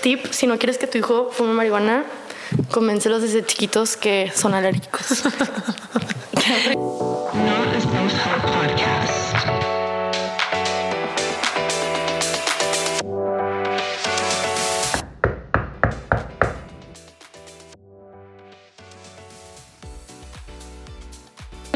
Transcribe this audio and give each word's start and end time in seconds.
tip, 0.00 0.26
si 0.32 0.46
no 0.46 0.58
quieres 0.58 0.78
que 0.78 0.86
tu 0.86 0.98
hijo 0.98 1.30
fume 1.32 1.52
marihuana, 1.52 2.04
convéncelos 2.70 3.22
desde 3.22 3.44
chiquitos 3.44 3.96
que 3.96 4.32
son 4.34 4.54
alérgicos. 4.54 5.24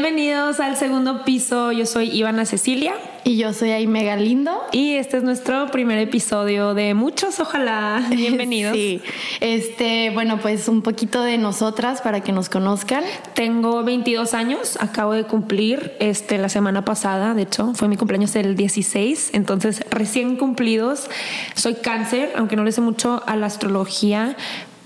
Bienvenidos 0.05 0.59
al 0.59 0.77
segundo 0.77 1.23
piso. 1.25 1.71
Yo 1.71 1.87
soy 1.87 2.11
Ivana 2.11 2.45
Cecilia 2.45 2.93
y 3.23 3.37
yo 3.37 3.53
soy 3.53 3.71
ahí 3.71 3.87
mega 3.87 4.15
lindo. 4.15 4.51
y 4.71 4.91
este 4.97 5.17
es 5.17 5.23
nuestro 5.23 5.71
primer 5.71 5.97
episodio 5.97 6.75
de 6.75 6.93
muchos, 6.93 7.39
ojalá. 7.39 8.05
Bienvenidos. 8.11 8.73
Sí. 8.75 9.01
Este, 9.39 10.11
bueno, 10.11 10.37
pues 10.39 10.67
un 10.67 10.83
poquito 10.83 11.23
de 11.23 11.39
nosotras 11.39 12.01
para 12.01 12.21
que 12.21 12.31
nos 12.31 12.49
conozcan. 12.49 13.03
Tengo 13.33 13.83
22 13.83 14.35
años, 14.35 14.77
acabo 14.79 15.13
de 15.13 15.23
cumplir 15.23 15.93
este 15.99 16.37
la 16.37 16.49
semana 16.49 16.85
pasada, 16.85 17.33
de 17.33 17.41
hecho, 17.41 17.73
fue 17.73 17.87
mi 17.87 17.97
cumpleaños 17.97 18.35
el 18.35 18.55
16, 18.55 19.31
entonces 19.33 19.83
recién 19.89 20.35
cumplidos. 20.35 21.09
Soy 21.55 21.73
cáncer, 21.73 22.31
aunque 22.35 22.55
no 22.55 22.63
le 22.63 22.71
sé 22.71 22.81
mucho 22.81 23.23
a 23.25 23.35
la 23.35 23.47
astrología, 23.47 24.37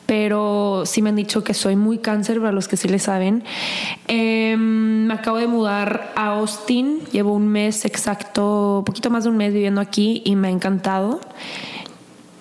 pero 0.10 0.88
sí 0.88 1.04
me 1.04 1.10
han 1.10 1.16
dicho 1.16 1.44
que 1.44 1.54
soy 1.54 1.76
muy 1.76 2.00
cáncer 2.00 2.40
para 2.40 2.52
los 2.52 2.68
que 2.68 2.78
sí 2.78 2.88
le 2.88 2.98
saben. 2.98 3.44
Eh, 4.08 4.58
me 4.58 5.14
acabo 5.14 5.38
de 5.38 5.46
mudar 5.46 6.14
a 6.16 6.30
Austin, 6.30 7.02
llevo 7.12 7.32
un 7.32 7.48
mes 7.48 7.86
exacto, 7.86 8.82
poquito 8.88 9.12
más 9.12 9.26
de 9.26 9.30
un 9.30 9.38
mes 9.38 9.54
viviendo 9.54 9.80
aquí 9.80 10.24
y 10.26 10.36
me 10.36 10.48
ha 10.48 10.52
encantado. 10.52 11.20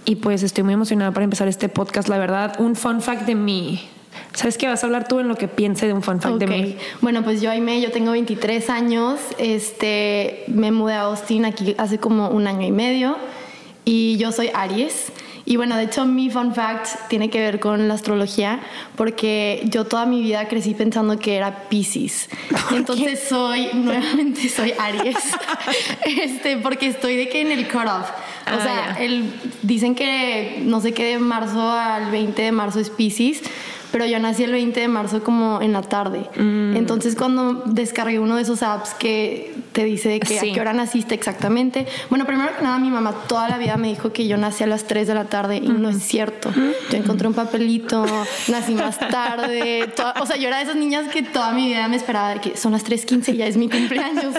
Y 0.07 0.17
pues 0.17 0.43
estoy 0.43 0.65
muy 0.65 0.73
emocionada 0.73 1.13
para 1.13 1.25
empezar 1.25 1.47
este 1.47 1.69
podcast, 1.69 2.09
la 2.09 2.17
verdad. 2.17 2.59
Un 2.59 2.75
fun 2.75 3.03
fact 3.03 3.27
de 3.27 3.35
mí. 3.35 3.87
¿Sabes 4.33 4.57
qué 4.57 4.67
vas 4.67 4.83
a 4.83 4.87
hablar 4.87 5.07
tú 5.07 5.21
en 5.21 5.29
lo 5.29 5.37
que 5.37 5.47
piense 5.47 5.87
de 5.87 5.93
un 5.93 6.03
fun 6.03 6.23
fact 6.23 6.37
de 6.37 6.47
mí? 6.47 6.77
Bueno, 7.03 7.23
pues 7.23 7.43
yo 7.43 7.51
Aime, 7.51 7.83
yo 7.83 7.91
tengo 7.91 8.13
23 8.13 8.71
años. 8.71 9.21
Este, 9.37 10.45
me 10.47 10.73
mudé 10.73 10.95
a 10.95 11.03
Austin 11.03 11.45
aquí 11.45 11.75
hace 11.77 11.99
como 11.99 12.31
un 12.31 12.47
año 12.47 12.67
y 12.67 12.73
medio 12.73 13.19
y 13.85 14.17
yo 14.17 14.33
soy 14.33 14.51
Aries. 14.55 15.13
Y 15.51 15.57
bueno, 15.57 15.79
de 15.79 15.85
hecho 15.85 16.05
mi 16.05 16.29
fun 16.29 16.55
fact 16.55 17.09
tiene 17.09 17.31
que 17.31 17.41
ver 17.41 17.59
con 17.59 17.89
la 17.89 17.95
astrología 17.95 18.61
porque 18.97 19.63
yo 19.65 19.87
toda 19.87 20.05
mi 20.05 20.21
vida 20.23 20.47
crecí 20.47 20.75
pensando 20.75 21.19
que 21.19 21.37
era 21.37 21.69
Pisces. 21.71 22.29
Entonces 22.71 23.25
soy, 23.31 23.69
nuevamente 23.73 24.47
soy 24.51 24.75
Aries. 24.79 25.17
este, 26.05 26.59
porque 26.59 26.89
estoy 26.89 27.17
de 27.17 27.31
que 27.31 27.41
en 27.41 27.51
el 27.53 27.67
cutoff. 27.67 28.11
O 28.11 28.51
Ah, 28.51 28.61
sea, 28.63 28.95
ya. 28.99 29.05
el, 29.05 29.31
dicen 29.63 29.95
que 29.95 30.61
no 30.65 30.81
sé 30.83 30.93
qué 30.93 31.05
de 31.05 31.19
marzo 31.19 31.71
al 31.71 32.11
20 32.11 32.43
de 32.43 32.53
marzo 32.53 32.79
es 32.81 32.91
Pisces, 32.91 33.43
pero 33.93 34.05
yo 34.07 34.19
nací 34.19 34.45
el 34.45 34.53
20 34.53 34.81
de 34.81 34.89
marzo 34.89 35.23
como 35.23 35.61
en 35.63 35.73
la 35.73 35.83
tarde. 35.83 36.27
Mm. 36.37 36.77
Entonces 36.77 37.17
cuando 37.17 37.63
descargué 37.67 38.19
uno 38.19 38.37
de 38.37 38.43
esos 38.43 38.63
apps 38.63 38.95
que 38.95 39.55
te 39.73 39.85
dice 39.85 40.09
de 40.09 40.21
que 40.21 40.39
Sí. 40.39 40.51
a 40.51 40.55
qué 40.55 40.61
hora 40.61 40.73
naciste 40.73 41.15
exactamente. 41.15 41.87
Bueno, 42.11 42.25
primero 42.27 42.51
que 42.57 42.63
nada 42.63 42.79
mi 42.79 42.91
mamá 42.91 43.13
toda 43.29 43.49
la 43.49 43.59
vida 43.59 43.77
me 43.77 43.89
dijo 43.89 44.13
que 44.13 44.27
yo 44.27 44.37
nací 44.37 44.65
a 44.65 44.67
las 44.67 44.85
3 44.87 45.07
de 45.09 45.15
la 45.15 45.25
tarde 45.25 45.57
y 45.57 45.69
no 45.69 45.89
es 45.89 46.03
cierto. 46.03 46.51
Yo 46.91 46.97
encontré 46.97 47.29
un 47.29 47.35
papelito, 47.35 48.05
nací 48.49 48.75
más 48.75 48.99
tarde. 48.99 49.89
toda- 49.97 50.15
o 50.21 50.27
sea, 50.27 50.37
yo 50.37 50.49
era 50.49 50.59
de 50.59 50.65
esas 50.65 50.77
niñas 50.77 51.09
que 51.09 51.23
toda 51.23 51.53
mi 51.53 51.67
vida 51.69 51.89
me 51.89 51.97
esperaba 51.97 52.35
de 52.35 52.41
que 52.41 52.57
son 52.57 52.73
las 52.73 52.85
3.15 52.85 53.33
y 53.33 53.37
ya 53.39 53.47
es 53.47 53.57
mi 53.57 53.69
cumpleaños. 53.69 54.35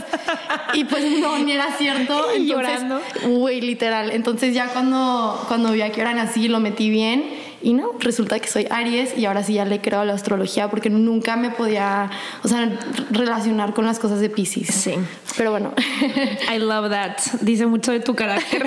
y 0.73 0.83
pues 0.85 1.03
no, 1.19 1.37
ni 1.39 1.51
era 1.53 1.71
cierto. 1.77 2.13
Y 2.37 2.41
Entonces, 2.41 2.47
llorando. 2.47 3.01
Güey, 3.27 3.61
literal. 3.61 4.11
Entonces 4.11 4.53
ya 4.53 4.67
cuando, 4.67 5.43
cuando 5.47 5.71
vi 5.71 5.81
a 5.81 5.91
qué 5.91 6.01
hora 6.01 6.13
nací, 6.13 6.47
lo 6.47 6.59
metí 6.59 6.89
bien. 6.89 7.23
Y 7.61 7.73
no, 7.73 7.91
resulta 7.99 8.39
que 8.39 8.47
soy 8.47 8.67
Aries 8.69 9.17
y 9.17 9.25
ahora 9.25 9.43
sí 9.43 9.53
ya 9.53 9.65
le 9.65 9.81
creo 9.81 9.99
a 9.99 10.05
la 10.05 10.13
astrología 10.13 10.69
porque 10.69 10.89
nunca 10.89 11.35
me 11.35 11.51
podía, 11.51 12.09
o 12.43 12.47
sea, 12.47 12.79
relacionar 13.11 13.73
con 13.73 13.85
las 13.85 13.99
cosas 13.99 14.19
de 14.21 14.29
Pisces. 14.29 14.67
Sí. 14.67 14.93
Pero 15.37 15.51
bueno. 15.51 15.73
I 16.53 16.59
love 16.59 16.89
that. 16.89 17.17
Dice 17.41 17.65
mucho 17.65 17.91
de 17.91 17.99
tu 17.99 18.15
carácter. 18.15 18.65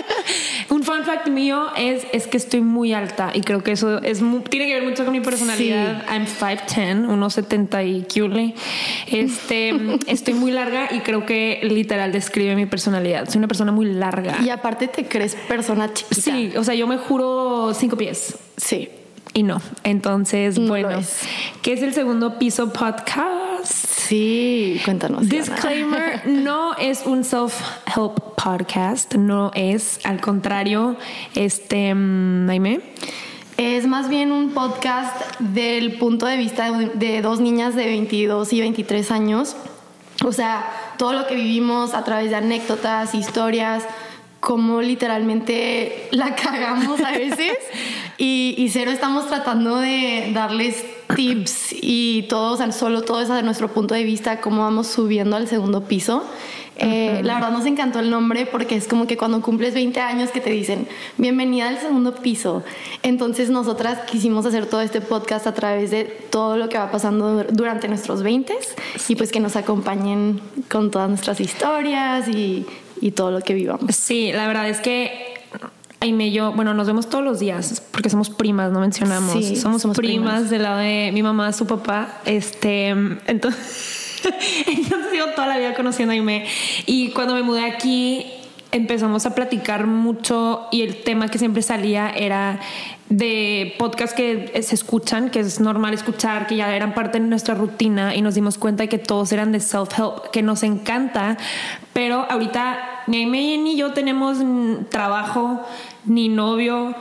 Un 0.70 0.82
fun 0.82 1.04
fact 1.04 1.28
mío 1.28 1.68
es, 1.76 2.06
es 2.12 2.26
que 2.26 2.36
estoy 2.36 2.60
muy 2.60 2.92
alta 2.92 3.30
y 3.34 3.42
creo 3.42 3.62
que 3.62 3.72
eso 3.72 4.02
es 4.02 4.22
tiene 4.50 4.66
que 4.66 4.74
ver 4.74 4.82
mucho 4.82 5.04
con 5.04 5.12
mi 5.12 5.20
personalidad. 5.20 6.04
I'm 6.08 6.26
5'10, 6.26 7.06
1.70 7.06 7.86
y 7.86 8.02
cule. 8.02 8.54
Este, 9.06 9.74
estoy 10.06 10.34
muy 10.34 10.50
larga 10.50 10.88
y 10.90 11.00
creo 11.00 11.24
que 11.24 11.60
literal 11.62 12.12
describe 12.12 12.56
mi 12.56 12.66
personalidad. 12.66 13.28
Soy 13.28 13.38
una 13.38 13.48
persona 13.48 13.72
muy 13.72 13.86
larga. 13.86 14.38
y 14.44 14.50
aparte 14.50 14.88
te 14.88 15.06
crees 15.06 15.34
persona 15.48 15.92
chiquita. 15.92 16.20
Sí, 16.20 16.52
o 16.56 16.64
sea, 16.64 16.74
yo 16.74 16.86
me 16.86 16.98
juro 16.98 17.72
cinco 17.74 17.96
pies. 17.96 18.15
Sí. 18.56 18.90
Y 19.34 19.42
no. 19.42 19.60
Entonces, 19.84 20.58
No 20.58 20.68
bueno, 20.68 20.90
es. 20.90 21.20
¿qué 21.62 21.74
es 21.74 21.82
el 21.82 21.92
segundo 21.92 22.38
piso 22.38 22.72
podcast? 22.72 23.70
Sí, 24.06 24.80
cuéntanos. 24.84 25.28
Diana. 25.28 25.46
Disclaimer, 25.46 26.22
no 26.26 26.74
es 26.76 27.04
un 27.04 27.22
self-help 27.22 28.34
podcast, 28.42 29.14
no 29.14 29.50
es, 29.54 30.00
al 30.04 30.20
contrario, 30.20 30.96
este, 31.34 31.94
mm, 31.94 32.46
Jaime. 32.46 32.80
Es 33.58 33.86
más 33.86 34.08
bien 34.08 34.32
un 34.32 34.50
podcast 34.50 35.38
del 35.38 35.98
punto 35.98 36.26
de 36.26 36.36
vista 36.36 36.70
de, 36.70 36.86
de 36.94 37.22
dos 37.22 37.40
niñas 37.40 37.74
de 37.74 37.86
22 37.86 38.52
y 38.52 38.60
23 38.60 39.10
años. 39.10 39.56
O 40.24 40.32
sea, 40.32 40.66
todo 40.98 41.12
lo 41.12 41.26
que 41.26 41.34
vivimos 41.34 41.94
a 41.94 42.04
través 42.04 42.30
de 42.30 42.36
anécdotas, 42.36 43.14
historias, 43.14 43.84
cómo 44.40 44.80
literalmente 44.80 46.08
la 46.12 46.34
cagamos 46.42 47.00
a 47.00 47.10
veces. 47.12 47.56
Y, 48.18 48.54
y 48.56 48.70
cero 48.70 48.90
estamos 48.90 49.26
tratando 49.28 49.76
de 49.78 50.30
darles 50.34 50.84
tips 51.14 51.74
y 51.80 52.22
todo, 52.28 52.54
o 52.54 52.56
sea, 52.56 52.72
solo 52.72 53.02
todo 53.02 53.20
es 53.20 53.28
de 53.28 53.42
nuestro 53.42 53.68
punto 53.68 53.94
de 53.94 54.04
vista, 54.04 54.40
cómo 54.40 54.62
vamos 54.62 54.86
subiendo 54.86 55.36
al 55.36 55.46
segundo 55.48 55.82
piso. 55.84 56.24
Eh, 56.78 57.20
La 57.24 57.34
verdad 57.36 57.52
nos 57.52 57.64
encantó 57.64 58.00
el 58.00 58.10
nombre 58.10 58.44
porque 58.44 58.74
es 58.76 58.86
como 58.86 59.06
que 59.06 59.16
cuando 59.16 59.40
cumples 59.40 59.72
20 59.72 59.98
años 60.00 60.30
que 60.30 60.40
te 60.42 60.50
dicen 60.50 60.86
bienvenida 61.16 61.68
al 61.68 61.78
segundo 61.78 62.14
piso. 62.14 62.64
Entonces 63.02 63.48
nosotras 63.48 64.00
quisimos 64.10 64.44
hacer 64.44 64.66
todo 64.66 64.82
este 64.82 65.00
podcast 65.00 65.46
a 65.46 65.54
través 65.54 65.90
de 65.90 66.04
todo 66.04 66.56
lo 66.58 66.68
que 66.68 66.76
va 66.76 66.90
pasando 66.90 67.44
dur- 67.44 67.46
durante 67.50 67.88
nuestros 67.88 68.22
20 68.22 68.54
y 69.08 69.16
pues 69.16 69.32
que 69.32 69.40
nos 69.40 69.56
acompañen 69.56 70.40
con 70.70 70.90
todas 70.90 71.08
nuestras 71.08 71.40
historias 71.40 72.28
y, 72.28 72.66
y 73.00 73.10
todo 73.12 73.30
lo 73.30 73.40
que 73.40 73.54
vivamos. 73.54 73.94
Sí, 73.96 74.32
la 74.32 74.46
verdad 74.46 74.68
es 74.68 74.80
que 74.80 75.35
Jaime 76.06 76.28
y 76.28 76.32
yo, 76.32 76.52
bueno, 76.52 76.72
nos 76.72 76.86
vemos 76.86 77.08
todos 77.08 77.24
los 77.24 77.40
días 77.40 77.82
porque 77.90 78.08
somos 78.10 78.30
primas, 78.30 78.70
no 78.70 78.80
mencionamos. 78.80 79.32
Sí, 79.32 79.56
somos, 79.56 79.82
somos 79.82 79.96
primas, 79.96 80.34
primas. 80.34 80.50
del 80.50 80.62
lado 80.62 80.78
de 80.78 81.10
mi 81.12 81.22
mamá, 81.22 81.52
su 81.52 81.66
papá. 81.66 82.20
Este, 82.24 82.88
entonces, 83.26 84.20
entonces 84.66 85.12
llevo 85.12 85.32
toda 85.34 85.48
la 85.48 85.58
vida 85.58 85.74
conociendo 85.74 86.12
a 86.12 86.16
Jaime. 86.16 86.46
Y 86.86 87.10
cuando 87.10 87.34
me 87.34 87.42
mudé 87.42 87.64
aquí, 87.64 88.26
empezamos 88.70 89.26
a 89.26 89.34
platicar 89.34 89.86
mucho 89.86 90.68
y 90.70 90.82
el 90.82 91.02
tema 91.02 91.28
que 91.28 91.38
siempre 91.38 91.62
salía 91.62 92.10
era 92.10 92.60
de 93.08 93.74
podcasts 93.78 94.14
que 94.14 94.60
se 94.62 94.74
escuchan, 94.74 95.30
que 95.30 95.40
es 95.40 95.60
normal 95.60 95.94
escuchar, 95.94 96.46
que 96.46 96.56
ya 96.56 96.74
eran 96.74 96.94
parte 96.94 97.18
de 97.20 97.26
nuestra 97.26 97.54
rutina 97.54 98.14
y 98.14 98.22
nos 98.22 98.34
dimos 98.34 98.58
cuenta 98.58 98.82
de 98.82 98.88
que 98.88 98.98
todos 98.98 99.32
eran 99.32 99.52
de 99.52 99.58
self-help, 99.58 100.30
que 100.30 100.42
nos 100.42 100.62
encanta, 100.62 101.36
pero 101.92 102.26
ahorita 102.28 103.04
ni 103.06 103.18
Aime 103.18 103.58
ni 103.58 103.76
yo 103.76 103.92
tenemos 103.92 104.38
trabajo, 104.90 105.64
ni 106.06 106.28
novio, 106.28 106.94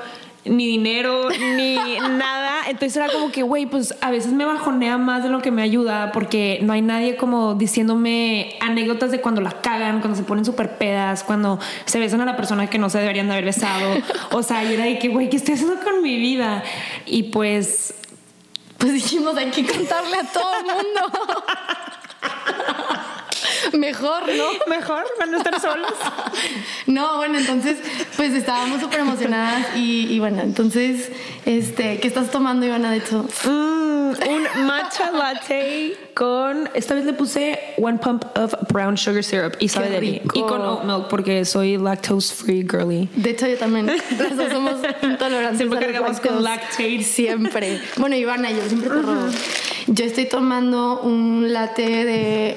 ni 0.45 0.67
dinero, 0.67 1.29
ni 1.55 1.75
nada. 1.99 2.61
Entonces 2.67 2.97
era 2.97 3.09
como 3.11 3.31
que, 3.31 3.43
güey, 3.43 3.65
pues 3.65 3.95
a 4.01 4.11
veces 4.11 4.31
me 4.31 4.45
bajonea 4.45 4.97
más 4.97 5.23
de 5.23 5.29
lo 5.29 5.41
que 5.41 5.51
me 5.51 5.61
ayuda 5.61 6.11
porque 6.11 6.59
no 6.61 6.73
hay 6.73 6.81
nadie 6.81 7.15
como 7.15 7.55
diciéndome 7.55 8.55
anécdotas 8.61 9.11
de 9.11 9.21
cuando 9.21 9.41
la 9.41 9.51
cagan, 9.61 9.99
cuando 9.99 10.15
se 10.15 10.23
ponen 10.23 10.45
súper 10.45 10.77
pedas, 10.77 11.23
cuando 11.23 11.59
se 11.85 11.99
besan 11.99 12.21
a 12.21 12.25
la 12.25 12.35
persona 12.37 12.67
que 12.67 12.77
no 12.77 12.89
se 12.89 12.99
deberían 12.99 13.27
de 13.27 13.33
haber 13.33 13.45
besado. 13.45 13.97
O 14.31 14.43
sea, 14.43 14.63
y 14.63 14.73
era 14.73 14.85
de 14.85 14.99
que, 14.99 15.09
güey, 15.09 15.29
¿qué 15.29 15.37
estoy 15.37 15.55
haciendo 15.55 15.79
con 15.83 16.01
mi 16.01 16.17
vida? 16.17 16.63
Y 17.05 17.23
pues 17.23 17.93
Pues 18.77 18.93
dijimos 18.93 19.35
hay 19.37 19.49
que 19.51 19.65
contarle 19.65 20.17
a 20.17 20.23
todo 20.31 20.51
el 20.59 20.65
mundo. 20.65 21.01
Mejor, 23.77 24.23
¿no? 24.27 24.69
mejor 24.69 25.03
para 25.17 25.31
no 25.31 25.37
estar 25.37 25.59
solos. 25.59 25.91
No, 26.87 27.17
bueno, 27.17 27.39
entonces, 27.39 27.77
pues 28.15 28.33
estábamos 28.33 28.79
súper 28.79 28.99
emocionadas 28.99 29.75
y, 29.75 30.07
y 30.11 30.19
bueno, 30.19 30.41
entonces, 30.41 31.09
este, 31.45 31.99
¿qué 31.99 32.07
estás 32.07 32.29
tomando, 32.29 32.65
Ivana, 32.65 32.91
de 32.91 32.97
hecho? 32.97 33.25
Mm, 33.43 33.95
un 34.23 34.65
matcha 34.65 35.11
latte 35.11 35.97
con. 36.13 36.69
Esta 36.73 36.95
vez 36.95 37.05
le 37.05 37.13
puse 37.13 37.59
one 37.77 37.97
pump 37.97 38.25
of 38.37 38.53
brown 38.71 38.97
sugar 38.97 39.23
syrup 39.23 39.55
y 39.59 39.67
sabe 39.67 39.89
de 39.89 40.01
mí. 40.01 40.21
Y 40.33 40.41
con 40.41 40.61
oat 40.61 40.83
milk 40.83 41.07
porque 41.09 41.45
soy 41.45 41.77
lactose 41.77 42.33
free 42.33 42.65
girly. 42.69 43.09
De 43.15 43.31
hecho, 43.31 43.47
yo 43.47 43.57
también. 43.57 43.87
Las 44.17 44.37
dos 44.37 44.51
somos 44.51 44.75
intolerantes. 45.01 45.57
Siempre 45.57 45.79
cargamos 45.79 46.19
con 46.19 46.43
lactate. 46.43 47.03
Siempre. 47.03 47.81
Bueno, 47.97 48.15
Ivana, 48.15 48.51
yo 48.51 48.61
siempre 48.67 48.89
robo. 48.89 49.27
Yo 49.87 50.05
estoy 50.05 50.25
tomando 50.25 51.01
un 51.01 51.53
latte 51.53 52.05
de 52.05 52.55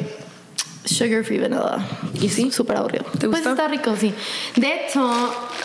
sugar 0.88 1.24
free 1.24 1.38
vanilla. 1.38 1.78
¿Y 2.20 2.28
sí? 2.28 2.50
Súper 2.50 2.76
aburrido. 2.76 3.04
¿Te 3.18 3.28
Pues 3.28 3.42
gustó? 3.42 3.50
está 3.50 3.68
rico, 3.68 3.94
sí. 3.96 4.12
De 4.56 4.86
hecho, 4.86 5.08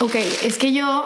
ok, 0.00 0.14
es 0.42 0.58
que 0.58 0.72
yo 0.72 1.04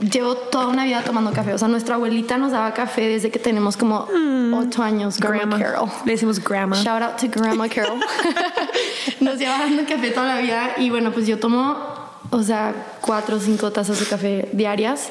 llevo 0.00 0.34
toda 0.36 0.68
una 0.68 0.84
vida 0.84 1.02
tomando 1.02 1.32
café. 1.32 1.52
O 1.54 1.58
sea, 1.58 1.66
nuestra 1.68 1.96
abuelita 1.96 2.38
nos 2.38 2.52
daba 2.52 2.72
café 2.72 3.08
desde 3.08 3.30
que 3.30 3.38
tenemos 3.38 3.76
como 3.76 4.06
ocho 4.54 4.82
años. 4.82 5.18
Grandma 5.18 5.58
Carol. 5.58 5.88
Le 6.04 6.12
decimos 6.12 6.42
grandma. 6.42 6.76
Shout 6.76 7.02
out 7.02 7.16
to 7.16 7.26
Grandma 7.28 7.68
Carol. 7.74 7.98
Nos 9.20 9.38
lleva 9.38 9.58
dando 9.58 9.84
café 9.84 10.10
toda 10.10 10.36
la 10.36 10.40
vida 10.40 10.74
y 10.78 10.90
bueno, 10.90 11.12
pues 11.12 11.26
yo 11.26 11.38
tomo, 11.40 11.76
o 12.30 12.42
sea, 12.42 12.72
cuatro 13.00 13.36
o 13.36 13.40
cinco 13.40 13.72
tazas 13.72 13.98
de 13.98 14.06
café 14.06 14.48
diarias 14.52 15.08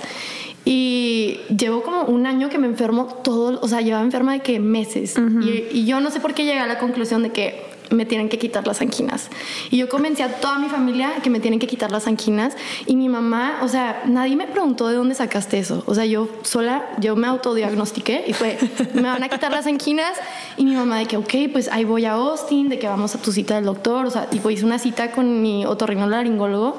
y 0.63 1.39
llevo 1.49 1.81
como 1.83 2.03
un 2.03 2.25
año 2.25 2.49
que 2.49 2.57
me 2.57 2.67
enfermo 2.67 3.05
todo, 3.23 3.59
o 3.61 3.67
sea, 3.67 3.81
llevaba 3.81 4.03
enferma 4.03 4.33
de 4.33 4.39
que 4.41 4.59
meses 4.59 5.15
y, 5.41 5.65
y 5.77 5.85
yo 5.85 5.99
no 5.99 6.11
sé 6.11 6.19
por 6.19 6.33
qué 6.33 6.45
llegué 6.45 6.59
a 6.59 6.67
la 6.67 6.77
conclusión 6.79 7.23
de 7.23 7.31
que 7.31 7.65
me 7.89 8.05
tienen 8.05 8.29
que 8.29 8.37
quitar 8.37 8.67
las 8.67 8.81
anquinas. 8.81 9.29
Y 9.69 9.77
yo 9.77 9.89
convencí 9.89 10.21
a 10.21 10.39
toda 10.39 10.59
mi 10.59 10.69
familia 10.69 11.15
que 11.23 11.29
me 11.29 11.39
tienen 11.39 11.59
que 11.59 11.67
quitar 11.67 11.91
las 11.91 12.07
anquinas. 12.07 12.55
Y 12.85 12.95
mi 12.95 13.09
mamá, 13.09 13.59
o 13.63 13.67
sea, 13.67 14.03
nadie 14.05 14.35
me 14.35 14.47
preguntó 14.47 14.87
de 14.87 14.95
dónde 14.95 15.15
sacaste 15.15 15.59
eso. 15.59 15.83
O 15.85 15.95
sea, 15.95 16.05
yo 16.05 16.29
sola, 16.43 16.85
yo 16.99 17.15
me 17.15 17.27
autodiagnostiqué 17.27 18.25
y 18.27 18.33
fue, 18.33 18.57
me 18.93 19.03
van 19.03 19.23
a 19.23 19.29
quitar 19.29 19.51
las 19.51 19.67
anquinas. 19.67 20.17
Y 20.57 20.65
mi 20.65 20.75
mamá 20.75 20.99
de 20.99 21.05
que, 21.05 21.17
ok, 21.17 21.33
pues 21.51 21.69
ahí 21.69 21.83
voy 21.83 22.05
a 22.05 22.13
Austin, 22.13 22.69
de 22.69 22.79
que 22.79 22.87
vamos 22.87 23.15
a 23.15 23.21
tu 23.21 23.31
cita 23.31 23.55
del 23.55 23.65
doctor. 23.65 24.05
O 24.05 24.11
sea, 24.11 24.29
tipo, 24.29 24.49
hice 24.49 24.65
una 24.65 24.79
cita 24.79 25.11
con 25.11 25.41
mi 25.41 25.65
otorrinolaringólogo. 25.65 26.77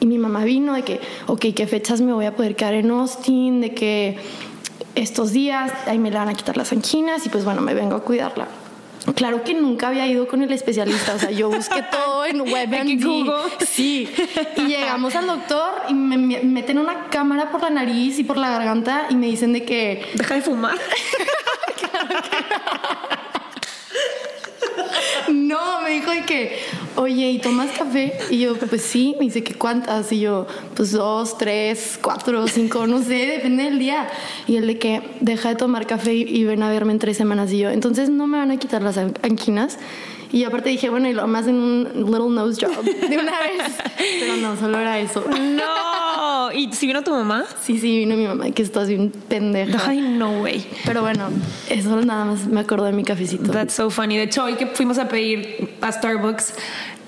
Y 0.00 0.06
mi 0.06 0.18
mamá 0.18 0.44
vino 0.44 0.74
de 0.74 0.82
que, 0.82 1.00
ok, 1.26 1.46
¿qué 1.54 1.66
fechas 1.66 2.00
me 2.00 2.12
voy 2.12 2.26
a 2.26 2.34
poder 2.34 2.56
quedar 2.56 2.74
en 2.74 2.90
Austin? 2.90 3.60
De 3.60 3.74
que 3.74 4.18
estos 4.94 5.32
días 5.32 5.72
ahí 5.86 5.98
me 5.98 6.10
le 6.10 6.18
van 6.18 6.28
a 6.28 6.34
quitar 6.34 6.56
las 6.56 6.72
anquinas 6.72 7.24
y 7.26 7.28
pues 7.28 7.44
bueno, 7.44 7.60
me 7.60 7.74
vengo 7.74 7.96
a 7.96 8.02
cuidarla. 8.02 8.48
Claro 9.14 9.42
que 9.44 9.54
nunca 9.54 9.88
había 9.88 10.06
ido 10.06 10.28
con 10.28 10.42
el 10.42 10.52
especialista, 10.52 11.14
o 11.14 11.18
sea, 11.18 11.30
yo 11.30 11.50
busqué 11.50 11.82
todo 11.90 12.26
en 12.26 12.40
WebMD. 12.52 13.02
Google. 13.02 13.50
Sí, 13.66 14.08
y 14.56 14.60
llegamos 14.66 15.14
al 15.16 15.26
doctor 15.26 15.72
y 15.88 15.94
me 15.94 16.18
me 16.18 16.40
meten 16.40 16.78
una 16.78 17.08
cámara 17.08 17.50
por 17.50 17.62
la 17.62 17.70
nariz 17.70 18.18
y 18.18 18.24
por 18.24 18.36
la 18.36 18.50
garganta 18.50 19.06
y 19.08 19.14
me 19.14 19.26
dicen 19.26 19.52
de 19.52 19.64
que 19.64 20.06
Deja 20.14 20.34
de 20.34 20.42
fumar. 20.42 20.76
no, 25.28 25.80
me 25.82 25.90
dijo 25.90 26.10
de 26.10 26.24
que, 26.24 26.58
oye, 26.96 27.30
¿y 27.30 27.38
tomas 27.38 27.70
café? 27.76 28.12
Y 28.30 28.40
yo, 28.40 28.56
pues 28.56 28.82
sí, 28.82 29.14
me 29.18 29.26
dice 29.26 29.42
que 29.42 29.54
cuántas 29.54 30.10
y 30.12 30.20
yo, 30.20 30.46
pues 30.76 30.92
dos, 30.92 31.38
tres, 31.38 31.98
cuatro, 32.02 32.46
cinco, 32.48 32.86
no 32.86 33.02
sé, 33.02 33.14
depende 33.26 33.64
del 33.64 33.78
día. 33.78 34.08
Y 34.46 34.56
él 34.56 34.66
de 34.66 34.78
que 34.78 35.02
deja 35.20 35.50
de 35.50 35.56
tomar 35.56 35.86
café 35.86 36.14
y, 36.14 36.22
y 36.22 36.44
ven 36.44 36.62
a 36.62 36.70
verme 36.70 36.92
en 36.92 36.98
tres 36.98 37.16
semanas 37.16 37.52
y 37.52 37.58
yo, 37.58 37.70
entonces 37.70 38.10
no 38.10 38.26
me 38.26 38.38
van 38.38 38.50
a 38.50 38.56
quitar 38.58 38.82
las 38.82 38.96
an- 38.98 39.14
anquinas. 39.22 39.78
Y 40.32 40.44
aparte 40.44 40.68
dije, 40.68 40.90
bueno, 40.90 41.08
y 41.08 41.12
lo 41.12 41.26
más 41.26 41.46
en 41.48 41.56
un 41.56 41.88
little 41.94 42.28
nose 42.30 42.64
job 42.64 42.84
de 42.84 43.18
una 43.18 43.32
vez. 43.40 43.72
Pero 44.20 44.36
no, 44.36 44.56
solo 44.56 44.78
era 44.78 44.98
eso. 44.98 45.24
No. 45.28 46.52
¿Y 46.52 46.72
si 46.72 46.86
vino 46.86 47.02
tu 47.02 47.10
mamá? 47.12 47.44
Sí, 47.62 47.78
sí, 47.78 47.98
vino 47.98 48.16
mi 48.16 48.26
mamá, 48.26 48.50
que 48.50 48.62
estás 48.62 48.88
bien 48.88 49.10
pendeja. 49.28 49.80
Ay, 49.88 50.00
no 50.00 50.40
way. 50.42 50.64
Pero 50.84 51.00
bueno, 51.02 51.28
eso 51.68 52.00
nada 52.02 52.24
más 52.24 52.46
me 52.46 52.60
acuerdo 52.60 52.84
de 52.86 52.92
mi 52.92 53.04
cafecito. 53.04 53.50
That's 53.52 53.74
so 53.74 53.90
funny. 53.90 54.16
De 54.16 54.24
hecho, 54.24 54.44
hoy 54.44 54.54
que 54.54 54.66
fuimos 54.66 54.98
a 54.98 55.08
pedir 55.08 55.76
a 55.80 55.90
Starbucks, 55.92 56.54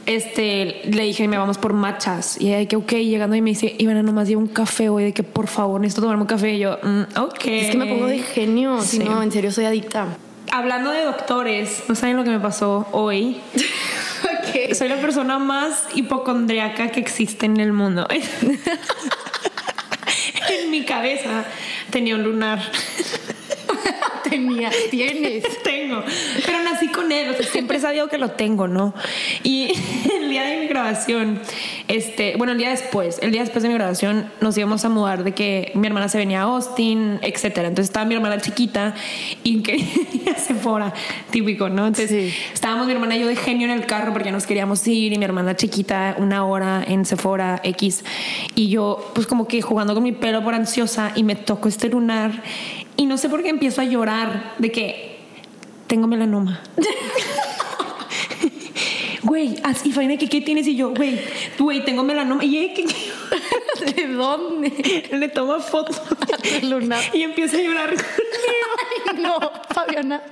este, 0.07 0.83
le 0.85 1.05
dije, 1.05 1.29
me 1.29 1.39
vamos 1.39 1.59
por 1.59 1.73
matchas. 1.73 2.41
Y 2.41 2.49
ella 2.49 2.59
de 2.59 2.69
que, 2.69 2.77
ok, 2.77 2.93
llegando 2.93 3.37
y 3.37 3.41
me 3.43 3.51
dice, 3.51 3.75
Ivana, 3.79 4.03
nomás 4.03 4.29
llevo 4.29 4.41
un 4.41 4.49
café 4.49 4.89
hoy, 4.89 5.05
de 5.05 5.13
que 5.13 5.23
por 5.23 5.47
favor 5.47 5.81
necesito 5.81 6.03
tomarme 6.03 6.23
un 6.23 6.29
café. 6.29 6.55
Y 6.55 6.59
yo, 6.61 6.79
mm, 6.83 7.19
ok. 7.19 7.47
Es 7.47 7.71
que 7.71 7.77
me 7.79 7.87
pongo 7.87 8.07
de 8.07 8.19
genio, 8.19 8.81
si 8.81 8.99
Sí. 8.99 9.05
no, 9.05 9.23
en 9.23 9.31
serio 9.31 9.51
soy 9.53 9.65
adicta. 9.65 10.07
Hablando 10.54 10.90
de 10.90 11.00
doctores, 11.00 11.84
no 11.88 11.94
saben 11.94 12.19
lo 12.19 12.25
que 12.25 12.31
me 12.31 12.38
pasó 12.38 12.87
hoy. 12.93 13.40
Soy 14.75 14.88
la 14.88 15.00
persona 15.00 15.38
más 15.38 15.87
hipocondriaca 15.94 16.90
que 16.90 17.00
existe 17.00 17.46
en 17.46 17.58
el 17.58 17.72
mundo. 17.72 18.06
en 20.50 20.70
mi 20.70 20.84
cabeza 20.84 21.46
tenía 21.88 22.16
un 22.16 22.25
lunar. 22.25 22.60
Tenía, 24.32 24.70
tienes. 24.90 25.44
tengo. 25.62 26.02
Pero 26.46 26.62
nací 26.62 26.88
con 26.88 27.12
él, 27.12 27.31
o 27.31 27.34
sea, 27.34 27.44
siempre 27.46 27.76
he 27.76 27.81
sabido 27.81 28.08
que 28.08 28.17
lo 28.19 28.31
tengo, 28.31 28.67
¿no? 28.67 28.94
Y 29.43 29.73
el 30.23 30.31
día 30.31 30.44
de 30.44 30.61
mi 30.61 30.67
grabación, 30.69 31.40
este, 31.88 32.34
bueno, 32.37 32.52
el 32.52 32.58
día 32.58 32.70
después, 32.70 33.19
el 33.23 33.31
día 33.32 33.43
después 33.43 33.62
de 33.62 33.69
mi 33.69 33.75
grabación, 33.75 34.31
nos 34.40 34.56
íbamos 34.56 34.84
a 34.84 34.88
mudar 34.88 35.23
de 35.25 35.32
que 35.32 35.73
mi 35.75 35.87
hermana 35.87 36.08
se 36.08 36.19
venía 36.19 36.40
a 36.40 36.44
Austin, 36.44 37.19
etcétera. 37.23 37.69
Entonces 37.69 37.90
estaba 37.90 38.06
mi 38.06 38.14
hermana 38.14 38.40
chiquita 38.40 38.94
y 39.44 39.62
quería 39.62 39.84
ir 40.12 40.31
a 40.35 40.38
Sephora, 40.38 40.94
típico, 41.31 41.69
¿no? 41.69 41.87
Entonces 41.88 42.11
Sí. 42.11 42.35
estábamos 42.52 42.87
mi 42.87 42.93
hermana 42.93 43.17
y 43.17 43.20
yo 43.20 43.26
de 43.28 43.37
genio 43.37 43.67
en 43.67 43.73
el 43.73 43.87
carro 43.87 44.12
porque 44.12 44.32
nos 44.32 44.46
queríamos 44.46 44.87
ir 44.88 45.12
y 45.12 45.19
mi 45.19 45.25
hermana 45.25 45.56
chiquita 45.56 46.17
una 46.19 46.44
hora 46.44 46.82
en 46.87 47.05
Sephora 47.05 47.61
X 47.64 48.05
y 48.55 48.69
yo 48.69 49.11
pues 49.14 49.26
como 49.26 49.46
que 49.46 49.62
jugando 49.62 49.94
con 49.94 50.02
mi 50.02 50.12
pelo 50.12 50.43
por 50.43 50.55
ansiosa 50.55 51.12
y 51.14 51.23
me 51.23 51.35
toco 51.37 51.69
este 51.69 51.88
lunar 51.88 52.43
y 52.97 53.06
no 53.06 53.19
sé 53.19 53.29
por 53.29 53.43
qué 53.43 53.49
empiezo 53.49 53.81
a 53.81 53.85
llorar 53.85 54.55
de 54.59 54.71
que 54.73 55.19
tengo 55.87 56.06
melanoma. 56.06 56.61
Güey, 59.25 59.55
así, 59.62 59.93
Faina, 59.93 60.17
que 60.17 60.29
qué 60.29 60.41
tienes? 60.41 60.67
Y 60.67 60.75
yo, 60.75 60.93
güey, 60.93 61.21
güey, 61.56 61.85
tengo 61.85 62.03
melanoma. 62.03 62.44
Y 62.44 62.59
ella, 62.59 62.75
¿qué, 62.75 62.85
¿De 63.94 64.09
dónde? 64.09 65.09
Le 65.12 65.29
toma 65.29 65.61
fotos. 65.61 66.00
Y 67.12 67.23
empieza 67.23 67.56
a 67.56 67.61
llorar 67.61 67.91
conmigo. 67.91 69.23
No, 69.23 69.53
Fabiana. 69.73 70.23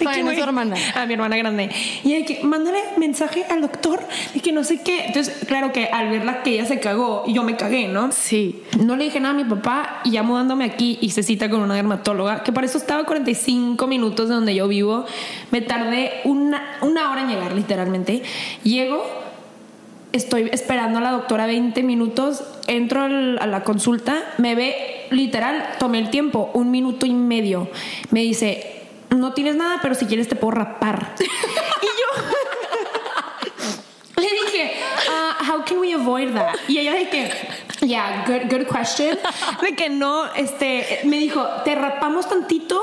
Güey, 0.00 0.36
su 0.36 0.42
hermana. 0.42 0.76
A 0.94 1.06
mi 1.06 1.14
hermana 1.14 1.36
grande. 1.36 1.70
Y 2.04 2.14
de 2.14 2.24
que, 2.24 2.42
mándale 2.44 2.78
mensaje 2.96 3.44
al 3.50 3.60
doctor 3.60 4.00
de 4.34 4.40
que 4.40 4.52
no 4.52 4.62
sé 4.64 4.80
qué. 4.82 5.06
Entonces, 5.06 5.44
claro 5.46 5.72
que 5.72 5.86
al 5.86 6.08
verla 6.10 6.42
que 6.42 6.50
ella 6.50 6.64
se 6.66 6.80
cagó, 6.80 7.24
yo 7.26 7.42
me 7.42 7.56
cagué, 7.56 7.88
¿no? 7.88 8.12
Sí. 8.12 8.62
No 8.84 8.96
le 8.96 9.04
dije 9.04 9.20
nada 9.20 9.34
a 9.34 9.36
mi 9.36 9.44
papá 9.44 10.00
y 10.04 10.12
ya 10.12 10.22
mudándome 10.22 10.64
aquí 10.64 10.98
hice 11.00 11.22
cita 11.22 11.50
con 11.50 11.60
una 11.60 11.74
dermatóloga 11.74 12.42
que 12.42 12.52
para 12.52 12.66
eso 12.66 12.78
estaba 12.78 13.02
a 13.02 13.04
45 13.04 13.86
minutos 13.86 14.28
de 14.28 14.34
donde 14.34 14.54
yo 14.54 14.68
vivo. 14.68 15.04
Me 15.50 15.60
tardé 15.60 16.20
una, 16.24 16.76
una 16.82 17.10
hora 17.10 17.22
en 17.22 17.28
llegar, 17.28 17.52
literalmente. 17.52 18.22
Llego, 18.62 19.04
estoy 20.12 20.48
esperando 20.52 20.98
a 20.98 21.02
la 21.02 21.10
doctora 21.12 21.46
20 21.46 21.82
minutos, 21.82 22.42
entro 22.66 23.02
al- 23.02 23.38
a 23.40 23.46
la 23.46 23.62
consulta, 23.64 24.22
me 24.38 24.54
ve, 24.54 24.74
literal, 25.10 25.64
tomé 25.78 25.98
el 25.98 26.10
tiempo, 26.10 26.50
un 26.54 26.70
minuto 26.70 27.06
y 27.06 27.12
medio. 27.12 27.68
Me 28.10 28.20
dice, 28.20 28.77
no 29.10 29.32
tienes 29.32 29.56
nada, 29.56 29.78
pero 29.82 29.94
si 29.94 30.06
quieres 30.06 30.28
te 30.28 30.36
puedo 30.36 30.52
rapar. 30.52 31.14
y 31.20 31.24
yo... 31.24 32.22
Le 34.22 34.28
dije, 34.28 34.72
uh, 35.08 35.44
how 35.44 35.64
can 35.64 35.78
we 35.78 35.94
avoid 35.94 36.34
that? 36.34 36.56
Y 36.66 36.78
ella 36.78 36.94
de 36.94 37.08
yeah, 37.80 38.24
good, 38.26 38.50
good 38.50 38.66
question. 38.66 39.18
De 39.62 39.74
que 39.74 39.88
no, 39.88 40.26
este, 40.34 41.00
me 41.04 41.18
dijo, 41.18 41.46
te 41.64 41.74
rapamos 41.74 42.28
tantito, 42.28 42.80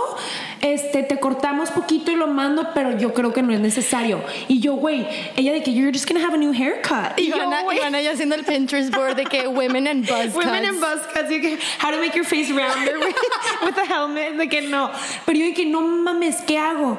este, 0.61 1.03
te 1.03 1.19
cortamos 1.19 1.71
poquito 1.71 2.11
y 2.11 2.15
lo 2.15 2.27
mando, 2.27 2.69
pero 2.73 2.97
yo 2.97 3.13
creo 3.13 3.33
que 3.33 3.41
no 3.41 3.53
es 3.53 3.59
necesario. 3.59 4.23
Y 4.47 4.59
yo, 4.59 4.75
güey, 4.75 5.07
ella 5.35 5.53
de 5.53 5.63
que 5.63 5.73
you're 5.73 5.91
just 5.91 6.07
gonna 6.07 6.25
have 6.25 6.33
a 6.33 6.37
new 6.37 6.53
haircut. 6.53 7.17
Y 7.17 7.29
yo, 7.29 7.35
Ivana, 7.37 8.01
ya 8.01 8.11
haciendo 8.11 8.35
el 8.35 8.43
Pinterest 8.43 8.93
board 8.95 9.15
de 9.15 9.25
que 9.25 9.47
women 9.47 9.87
and 9.87 10.07
buzz 10.07 10.33
Women 10.35 10.63
cuts. 10.63 10.73
in 10.73 10.79
buzz 10.79 11.07
cuts, 11.13 11.31
y 11.31 11.41
que 11.41 11.59
how 11.79 11.91
to 11.91 11.97
make 11.97 12.15
your 12.15 12.25
face 12.25 12.51
rounder 12.51 12.97
with, 12.99 13.15
with 13.63 13.77
a 13.77 13.85
helmet, 13.85 14.37
de 14.37 14.47
que 14.47 14.61
no. 14.61 14.91
Pero 15.25 15.37
yo 15.37 15.45
dije, 15.45 15.65
no 15.65 15.81
mames, 15.81 16.41
¿qué 16.41 16.57
hago? 16.57 16.97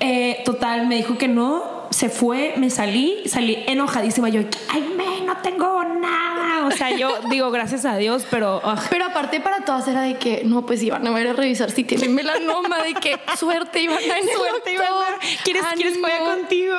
Eh, 0.00 0.42
total, 0.44 0.86
me 0.86 0.96
dijo 0.96 1.16
que 1.18 1.28
no, 1.28 1.88
se 1.90 2.08
fue, 2.08 2.54
me 2.56 2.70
salí, 2.70 3.22
salí 3.26 3.62
enojadísima. 3.66 4.28
Yo, 4.28 4.40
de 4.40 4.50
que, 4.50 4.58
ay, 4.70 4.92
me, 4.96 5.24
no 5.24 5.36
tengo 5.38 5.84
nada. 5.84 6.33
O 6.74 6.76
sea, 6.76 6.96
yo 6.96 7.10
digo, 7.30 7.50
gracias 7.50 7.84
a 7.84 7.96
Dios, 7.96 8.26
pero 8.30 8.58
ugh, 8.64 8.78
Pero 8.90 9.06
aparte 9.06 9.40
para 9.40 9.64
todas 9.64 9.86
era 9.88 10.02
de 10.02 10.16
que, 10.18 10.42
no, 10.44 10.66
pues 10.66 10.80
va 10.90 10.96
a 10.98 11.20
ir 11.20 11.28
a 11.28 11.32
revisar 11.32 11.70
si 11.70 11.84
tiene 11.84 12.08
melanoma, 12.08 12.82
de 12.82 12.94
que 12.94 13.16
suerte 13.38 13.80
en 13.84 13.90
el 13.90 13.98
suerte, 13.98 14.22
doctor. 14.34 14.72
Ivana. 14.72 15.18
¿Quieres, 15.44 15.64
¿quieres 15.76 15.94
que 15.94 16.00
vaya 16.00 16.16
Ánimo. 16.16 16.30
contigo? 16.36 16.74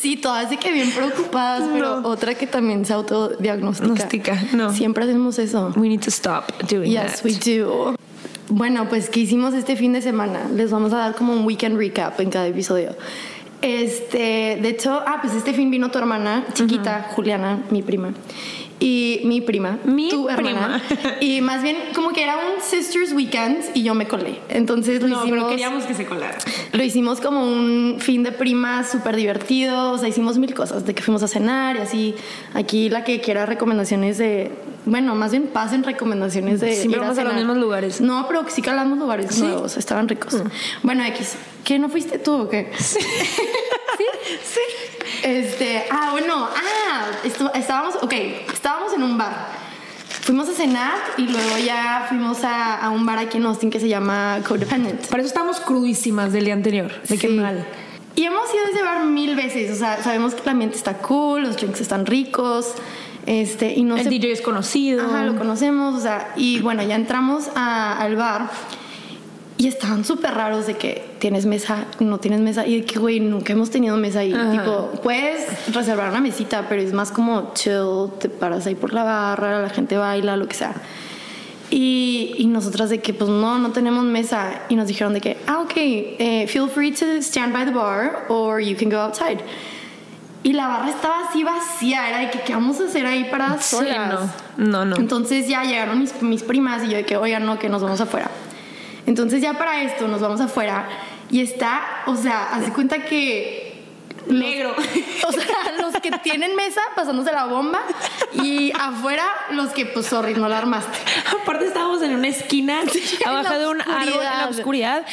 Sí, 0.00 0.16
todas 0.16 0.50
de 0.50 0.56
que 0.56 0.70
bien 0.72 0.90
preocupadas, 0.90 1.68
pero 1.72 2.02
otra 2.04 2.34
que 2.34 2.46
también 2.46 2.84
se 2.84 2.92
autodiagnostica. 2.92 3.86
Diagnostica, 3.94 4.42
no. 4.52 4.72
Siempre 4.72 5.04
hacemos 5.04 5.38
eso. 5.38 5.72
We 5.76 5.88
need 5.88 6.00
to 6.00 6.10
stop 6.10 6.52
doing 6.68 6.90
Yes, 6.92 7.22
that. 7.22 7.24
we 7.24 7.32
do. 7.34 7.96
Bueno, 8.48 8.88
pues 8.88 9.08
¿qué 9.08 9.20
hicimos 9.20 9.54
este 9.54 9.74
fin 9.74 9.92
de 9.94 10.02
semana? 10.02 10.40
Les 10.54 10.70
vamos 10.70 10.92
a 10.92 10.98
dar 10.98 11.14
como 11.14 11.32
un 11.32 11.44
weekend 11.44 11.78
recap 11.78 12.20
en 12.20 12.30
cada 12.30 12.46
episodio. 12.46 12.94
Este, 13.62 14.58
de 14.60 14.68
hecho, 14.68 15.02
ah, 15.06 15.18
pues 15.22 15.32
este 15.34 15.54
fin 15.54 15.70
vino 15.70 15.90
tu 15.90 15.98
hermana 15.98 16.44
chiquita, 16.52 17.10
Juliana, 17.14 17.62
mi 17.70 17.82
prima. 17.82 18.12
Y 18.84 19.22
mi 19.24 19.40
prima, 19.40 19.78
Mi 19.84 20.10
tu 20.10 20.28
hermana. 20.28 20.82
prima. 20.86 21.14
Y 21.20 21.40
más 21.40 21.62
bien 21.62 21.76
como 21.94 22.10
que 22.10 22.22
era 22.22 22.36
un 22.36 22.60
sisters 22.60 23.12
weekend 23.14 23.64
y 23.72 23.82
yo 23.82 23.94
me 23.94 24.06
colé. 24.06 24.38
Entonces 24.50 25.00
lo 25.00 25.08
No, 25.08 25.22
pero 25.22 25.26
hicimos 25.36 25.50
queríamos 25.50 25.84
que 25.84 25.94
se 25.94 26.04
colara. 26.04 26.36
lo 26.72 26.82
hicimos 26.82 27.20
como 27.22 27.42
un 27.50 27.96
fin 28.00 28.22
de 28.22 28.32
primas 28.32 28.90
súper 28.90 29.16
divertido, 29.16 29.92
o 29.92 29.98
sea, 29.98 30.08
hicimos 30.08 30.36
mil 30.36 30.52
cosas, 30.52 30.84
de 30.84 30.94
que 30.94 31.02
fuimos 31.02 31.22
a 31.22 31.28
cenar 31.28 31.76
y 31.76 31.78
así. 31.78 32.14
Aquí 32.52 32.90
la 32.90 33.04
que 33.04 33.22
quiera 33.22 33.46
recomendaciones 33.46 34.18
de, 34.18 34.50
bueno, 34.84 35.14
más 35.14 35.30
bien 35.30 35.44
pasen 35.46 35.82
recomendaciones 35.82 36.60
de 36.60 36.74
Siempre 36.74 36.98
ir 36.98 37.00
vamos 37.00 37.18
a 37.18 37.22
los 37.22 37.30
cenar. 37.32 37.34
mismos 37.46 37.56
lugares. 37.56 38.00
No, 38.02 38.26
pero 38.28 38.44
sí 38.48 38.60
calamos 38.60 38.98
lugares 38.98 39.38
nuevos, 39.38 39.78
estaban 39.78 40.08
ricos. 40.08 40.36
Bueno, 40.82 41.04
X, 41.06 41.36
¿qué 41.64 41.78
no 41.78 41.88
fuiste 41.88 42.18
tú 42.18 42.32
o 42.42 42.48
qué? 42.48 42.70
Sí. 43.96 44.04
sí. 44.42 44.60
Este, 45.22 45.84
ah, 45.90 46.08
bueno, 46.12 46.48
ah, 46.48 47.04
estu- 47.24 47.50
estábamos, 47.54 47.94
ok, 48.02 48.12
estábamos 48.52 48.92
en 48.94 49.02
un 49.02 49.16
bar. 49.18 49.48
fuimos 50.22 50.48
a 50.48 50.52
cenar 50.52 50.94
y 51.18 51.28
luego 51.28 51.58
ya 51.64 52.06
fuimos 52.08 52.42
a, 52.44 52.76
a 52.84 52.90
un 52.90 53.04
bar 53.06 53.18
aquí 53.18 53.36
en 53.36 53.44
Austin 53.46 53.70
que 53.70 53.78
se 53.78 53.88
llama 53.88 54.40
Codependent. 54.48 55.06
Por 55.08 55.20
eso 55.20 55.28
estamos 55.28 55.60
crudísimas 55.60 56.32
del 56.32 56.46
día 56.46 56.54
anterior. 56.54 56.90
De 57.08 57.18
qué 57.18 57.28
Sí. 57.28 57.34
mal. 57.34 57.64
Y 58.16 58.24
hemos 58.24 58.52
ido 58.54 58.64
a 58.66 58.70
ese 58.70 58.82
bar 58.82 59.04
mil 59.04 59.36
veces, 59.36 59.70
o 59.72 59.76
sea, 59.76 60.02
sabemos 60.02 60.34
que 60.34 60.42
el 60.42 60.48
ambiente 60.48 60.76
está 60.76 60.94
cool, 60.98 61.42
los 61.42 61.56
drinks 61.56 61.80
están 61.80 62.06
ricos, 62.06 62.72
este, 63.26 63.72
y 63.74 63.84
no 63.84 63.96
El. 63.96 64.08
DJ 64.08 64.32
es 64.32 64.40
conocido. 64.40 65.04
Ajá, 65.06 65.24
lo 65.24 65.36
conocemos, 65.36 65.94
o 65.94 66.00
sea, 66.00 66.32
y 66.36 66.60
bueno, 66.60 66.82
ya 66.82 66.94
entramos 66.96 67.48
a- 67.54 67.98
al 68.00 68.16
bar 68.16 68.50
y 69.58 69.68
estaban 69.68 70.04
súper 70.04 70.34
raros 70.34 70.66
de 70.66 70.74
que 70.76 71.13
tienes 71.24 71.46
mesa, 71.46 71.86
no 72.00 72.18
tienes 72.18 72.40
mesa, 72.40 72.66
y 72.66 72.80
de 72.80 72.84
que, 72.84 72.98
güey, 72.98 73.18
nunca 73.18 73.54
hemos 73.54 73.70
tenido 73.70 73.96
mesa 73.96 74.18
ahí. 74.18 74.34
Ajá. 74.34 74.50
Tipo, 74.50 74.90
puedes 75.02 75.74
reservar 75.74 76.10
una 76.10 76.20
mesita, 76.20 76.66
pero 76.68 76.82
es 76.82 76.92
más 76.92 77.10
como 77.10 77.54
chill, 77.54 78.10
te 78.20 78.28
paras 78.28 78.66
ahí 78.66 78.74
por 78.74 78.92
la 78.92 79.04
barra, 79.04 79.62
la 79.62 79.70
gente 79.70 79.96
baila, 79.96 80.36
lo 80.36 80.46
que 80.46 80.54
sea. 80.54 80.74
Y, 81.70 82.34
y 82.36 82.46
nosotras 82.46 82.90
de 82.90 83.00
que, 83.00 83.14
pues 83.14 83.30
no, 83.30 83.58
no 83.58 83.72
tenemos 83.72 84.04
mesa. 84.04 84.64
Y 84.68 84.76
nos 84.76 84.86
dijeron 84.86 85.14
de 85.14 85.22
que, 85.22 85.38
ah, 85.46 85.60
ok, 85.60 85.72
eh, 85.76 86.46
feel 86.46 86.68
free 86.68 86.92
to 86.92 87.06
stand 87.22 87.54
by 87.54 87.64
the 87.64 87.70
bar 87.70 88.26
or 88.28 88.60
you 88.60 88.76
can 88.76 88.90
go 88.90 88.98
outside. 88.98 89.38
Y 90.42 90.52
la 90.52 90.68
barra 90.68 90.90
estaba 90.90 91.26
así 91.26 91.42
vacía, 91.42 92.06
era 92.06 92.18
de 92.18 92.30
que, 92.32 92.40
¿qué 92.40 92.52
vamos 92.52 92.78
a 92.82 92.84
hacer 92.84 93.06
ahí 93.06 93.24
para 93.30 93.58
Sí, 93.62 93.76
solas? 93.76 94.30
no. 94.58 94.66
No, 94.66 94.84
no. 94.84 94.96
Entonces 94.96 95.48
ya 95.48 95.64
llegaron 95.64 96.00
mis, 96.00 96.20
mis 96.20 96.42
primas 96.42 96.84
y 96.84 96.90
yo 96.90 96.98
de 96.98 97.06
que, 97.06 97.16
oigan, 97.16 97.46
no, 97.46 97.58
que 97.58 97.70
nos 97.70 97.82
vamos 97.82 98.02
afuera. 98.02 98.30
Entonces 99.06 99.42
ya 99.42 99.54
para 99.54 99.82
esto 99.82 100.08
nos 100.08 100.20
vamos 100.20 100.40
afuera 100.40 100.86
y 101.30 101.40
está, 101.40 102.02
o 102.06 102.16
sea, 102.16 102.50
haz 102.52 102.64
de 102.66 102.72
cuenta 102.72 103.04
que... 103.04 103.82
los- 104.26 104.38
Negro. 104.40 104.74
o 105.28 105.32
sea, 105.32 105.46
los 105.80 105.94
que 106.00 106.10
tienen 106.22 106.54
mesa 106.56 106.80
pasándose 106.96 107.32
la 107.32 107.44
bomba 107.46 107.82
y 108.42 108.72
afuera 108.78 109.24
los 109.50 109.70
que, 109.70 109.86
pues, 109.86 110.06
sorry, 110.06 110.34
no 110.34 110.48
la 110.48 110.58
armaste. 110.58 110.98
Aparte 111.42 111.66
estábamos 111.66 112.02
en 112.02 112.14
una 112.14 112.28
esquina, 112.28 112.80
abajo 113.26 113.58
de 113.58 113.66
un 113.68 113.80
árbol 113.82 114.20
en 114.22 114.38
la 114.38 114.48
oscuridad. 114.50 115.04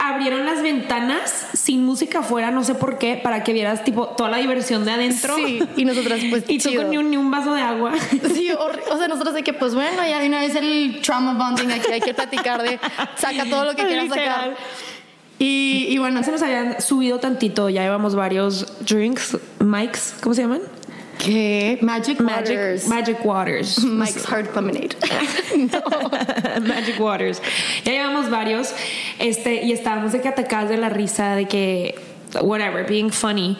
Abrieron 0.00 0.46
las 0.46 0.62
ventanas 0.62 1.48
sin 1.54 1.84
música 1.84 2.20
afuera, 2.20 2.52
no 2.52 2.62
sé 2.62 2.76
por 2.76 2.98
qué, 2.98 3.16
para 3.20 3.42
que 3.42 3.52
vieras 3.52 3.82
tipo 3.82 4.06
toda 4.10 4.30
la 4.30 4.36
diversión 4.36 4.84
de 4.84 4.92
adentro. 4.92 5.34
Sí, 5.34 5.60
y 5.76 5.84
nosotras, 5.84 6.20
pues, 6.30 6.44
Y 6.48 6.58
tú 6.58 6.68
chido. 6.68 6.82
con 6.82 6.90
ni 6.92 6.98
un, 6.98 7.10
ni 7.10 7.16
un 7.16 7.28
vaso 7.32 7.52
de 7.52 7.62
agua. 7.62 7.92
Sí, 8.32 8.48
horri- 8.50 8.82
o 8.92 8.96
sea, 8.96 9.08
nosotros 9.08 9.34
de 9.34 9.42
que, 9.42 9.52
pues 9.54 9.74
bueno, 9.74 10.06
ya 10.08 10.20
de 10.20 10.28
una 10.28 10.38
vez 10.40 10.54
el 10.54 11.00
trauma 11.02 11.34
bonding 11.34 11.72
aquí 11.72 11.90
hay 11.92 12.00
que 12.00 12.14
platicar 12.14 12.62
de 12.62 12.78
saca 13.16 13.44
todo 13.50 13.64
lo 13.64 13.74
que 13.74 13.84
quieras 13.88 14.08
sacar. 14.08 14.54
Y, 15.38 15.86
y 15.88 15.98
bueno, 15.98 16.22
Se 16.22 16.32
nos 16.32 16.42
habían 16.42 16.80
subido 16.80 17.20
tantito, 17.20 17.68
ya 17.68 17.82
llevamos 17.82 18.14
varios 18.14 18.66
drinks, 18.84 19.36
mics, 19.60 20.14
¿cómo 20.20 20.34
se 20.34 20.42
llaman? 20.42 20.60
¿qué? 21.18 21.78
Magic 21.82 22.20
Magic, 22.20 22.48
Waters. 22.48 22.88
Magic 22.88 23.24
Waters. 23.24 23.84
Mike's 23.84 24.24
Hard 24.30 24.54
Lemonade. 24.54 24.96
Magic 26.66 26.98
Waters. 26.98 27.42
Ya 27.84 27.92
llevamos 27.92 28.30
varios. 28.30 28.72
Este, 29.18 29.64
y 29.64 29.72
estábamos 29.72 30.12
de 30.12 30.20
que 30.20 30.28
atacadas 30.28 30.70
de 30.70 30.76
la 30.76 30.88
risa, 30.88 31.34
de 31.34 31.46
que 31.46 31.94
whatever, 32.40 32.86
being 32.86 33.10
funny. 33.10 33.58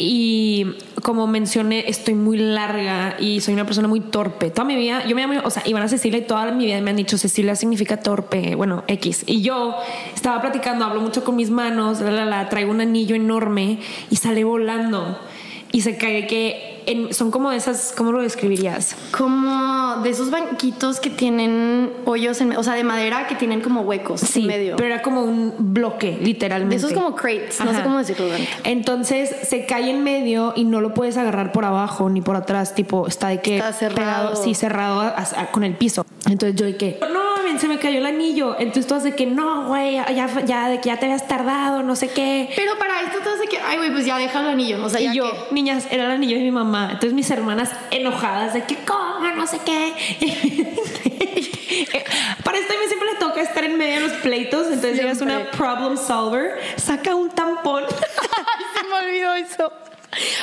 Y 0.00 0.64
como 1.02 1.26
mencioné, 1.26 1.88
estoy 1.88 2.14
muy 2.14 2.38
larga 2.38 3.16
y 3.18 3.40
soy 3.40 3.54
una 3.54 3.64
persona 3.64 3.88
muy 3.88 3.98
torpe. 3.98 4.50
Toda 4.50 4.64
mi 4.64 4.76
vida, 4.76 5.04
yo 5.04 5.16
me 5.16 5.26
llamo, 5.26 5.40
o 5.44 5.50
sea, 5.50 5.64
Ivana 5.66 5.88
Cecilia 5.88 6.20
y 6.20 6.22
toda 6.22 6.52
mi 6.52 6.66
vida 6.66 6.80
me 6.80 6.90
han 6.90 6.96
dicho 6.96 7.18
Cecilia 7.18 7.56
significa 7.56 7.96
torpe, 7.96 8.54
bueno, 8.54 8.84
X. 8.86 9.24
Y 9.26 9.42
yo 9.42 9.74
estaba 10.14 10.40
platicando, 10.40 10.84
hablo 10.84 11.00
mucho 11.00 11.24
con 11.24 11.34
mis 11.34 11.50
manos, 11.50 12.00
la, 12.00 12.12
la, 12.12 12.24
la, 12.24 12.48
traigo 12.48 12.70
un 12.70 12.80
anillo 12.80 13.16
enorme 13.16 13.80
y 14.08 14.16
sale 14.16 14.44
volando. 14.44 15.18
Y 15.78 15.80
se 15.82 15.96
cae 15.96 16.26
que 16.26 16.82
en- 16.86 17.14
son 17.14 17.30
como 17.30 17.52
esas, 17.52 17.94
¿cómo 17.96 18.10
lo 18.10 18.20
describirías? 18.20 18.96
Como 19.16 20.02
de 20.02 20.10
esos 20.10 20.28
banquitos 20.28 20.98
que 20.98 21.08
tienen 21.08 21.92
hoyos, 22.04 22.40
en, 22.40 22.56
o 22.56 22.64
sea, 22.64 22.74
de 22.74 22.82
madera 22.82 23.28
que 23.28 23.36
tienen 23.36 23.60
como 23.60 23.82
huecos 23.82 24.22
Sí, 24.22 24.40
en 24.40 24.46
medio. 24.48 24.74
pero 24.76 24.92
era 24.92 25.02
como 25.02 25.22
un 25.22 25.54
bloque, 25.56 26.18
literalmente. 26.20 26.74
de 26.74 26.78
esos 26.88 26.92
como 26.92 27.14
crates, 27.14 27.60
no 27.64 27.72
sé 27.72 27.82
cómo 27.84 27.98
decirlo. 27.98 28.26
Entonces 28.64 29.30
se 29.44 29.66
cae 29.66 29.88
en 29.90 30.02
medio 30.02 30.52
y 30.56 30.64
no 30.64 30.80
lo 30.80 30.94
puedes 30.94 31.16
agarrar 31.16 31.52
por 31.52 31.64
abajo 31.64 32.10
ni 32.10 32.22
por 32.22 32.34
atrás, 32.34 32.74
tipo 32.74 33.06
está 33.06 33.28
de 33.28 33.40
que 33.40 33.58
Está 33.58 33.72
cerrado. 33.72 33.94
pegado, 34.30 34.36
sí, 34.42 34.54
cerrado 34.54 35.00
a- 35.00 35.14
a- 35.16 35.50
con 35.52 35.62
el 35.62 35.74
piso. 35.76 36.04
Entonces 36.28 36.58
yo 36.58 36.66
de 36.66 36.76
que 36.76 36.98
no, 37.12 37.27
se 37.58 37.68
me 37.68 37.78
cayó 37.78 37.98
el 37.98 38.06
anillo. 38.06 38.56
Entonces 38.58 38.86
tú 38.86 38.98
de 38.98 39.14
que 39.14 39.26
no, 39.26 39.66
güey, 39.68 39.94
ya, 39.94 40.26
ya, 40.44 40.68
de 40.68 40.80
que 40.80 40.88
ya 40.88 40.96
te 40.98 41.06
habías 41.06 41.26
tardado, 41.28 41.82
no 41.82 41.94
sé 41.96 42.08
qué. 42.08 42.50
Pero 42.56 42.78
para 42.78 43.00
esto 43.02 43.18
te 43.22 43.28
hace 43.30 43.46
que, 43.48 43.58
ay, 43.58 43.76
güey, 43.78 43.90
pues 43.92 44.04
ya 44.06 44.16
déjalo 44.18 44.48
el 44.48 44.54
anillo. 44.54 44.84
O 44.84 44.88
sea, 44.88 45.00
ya 45.00 45.12
Y 45.12 45.16
yo, 45.16 45.30
que- 45.30 45.54
niñas, 45.54 45.86
era 45.90 46.04
el 46.06 46.10
anillo 46.12 46.36
de 46.36 46.42
mi 46.42 46.50
mamá. 46.50 46.86
Entonces 46.92 47.12
mis 47.12 47.30
hermanas 47.30 47.70
enojadas 47.90 48.54
de 48.54 48.64
que 48.64 48.76
cómo, 48.84 49.20
no 49.36 49.46
sé 49.46 49.60
qué. 49.64 49.94
Para 52.44 52.58
esto 52.58 52.72
a 52.72 52.76
mí 52.76 52.82
siempre 52.86 53.12
le 53.12 53.18
toca 53.18 53.40
estar 53.42 53.62
en 53.64 53.76
medio 53.76 53.94
de 54.00 54.08
los 54.08 54.12
pleitos. 54.18 54.66
Entonces 54.66 54.98
ella 54.98 55.12
es 55.12 55.20
una 55.20 55.50
problem 55.50 55.96
solver. 55.96 56.58
Saca 56.76 57.14
un 57.14 57.30
tampón. 57.30 57.84
Se 58.74 58.84
me 58.88 58.94
olvidó 58.94 59.34
eso. 59.34 59.72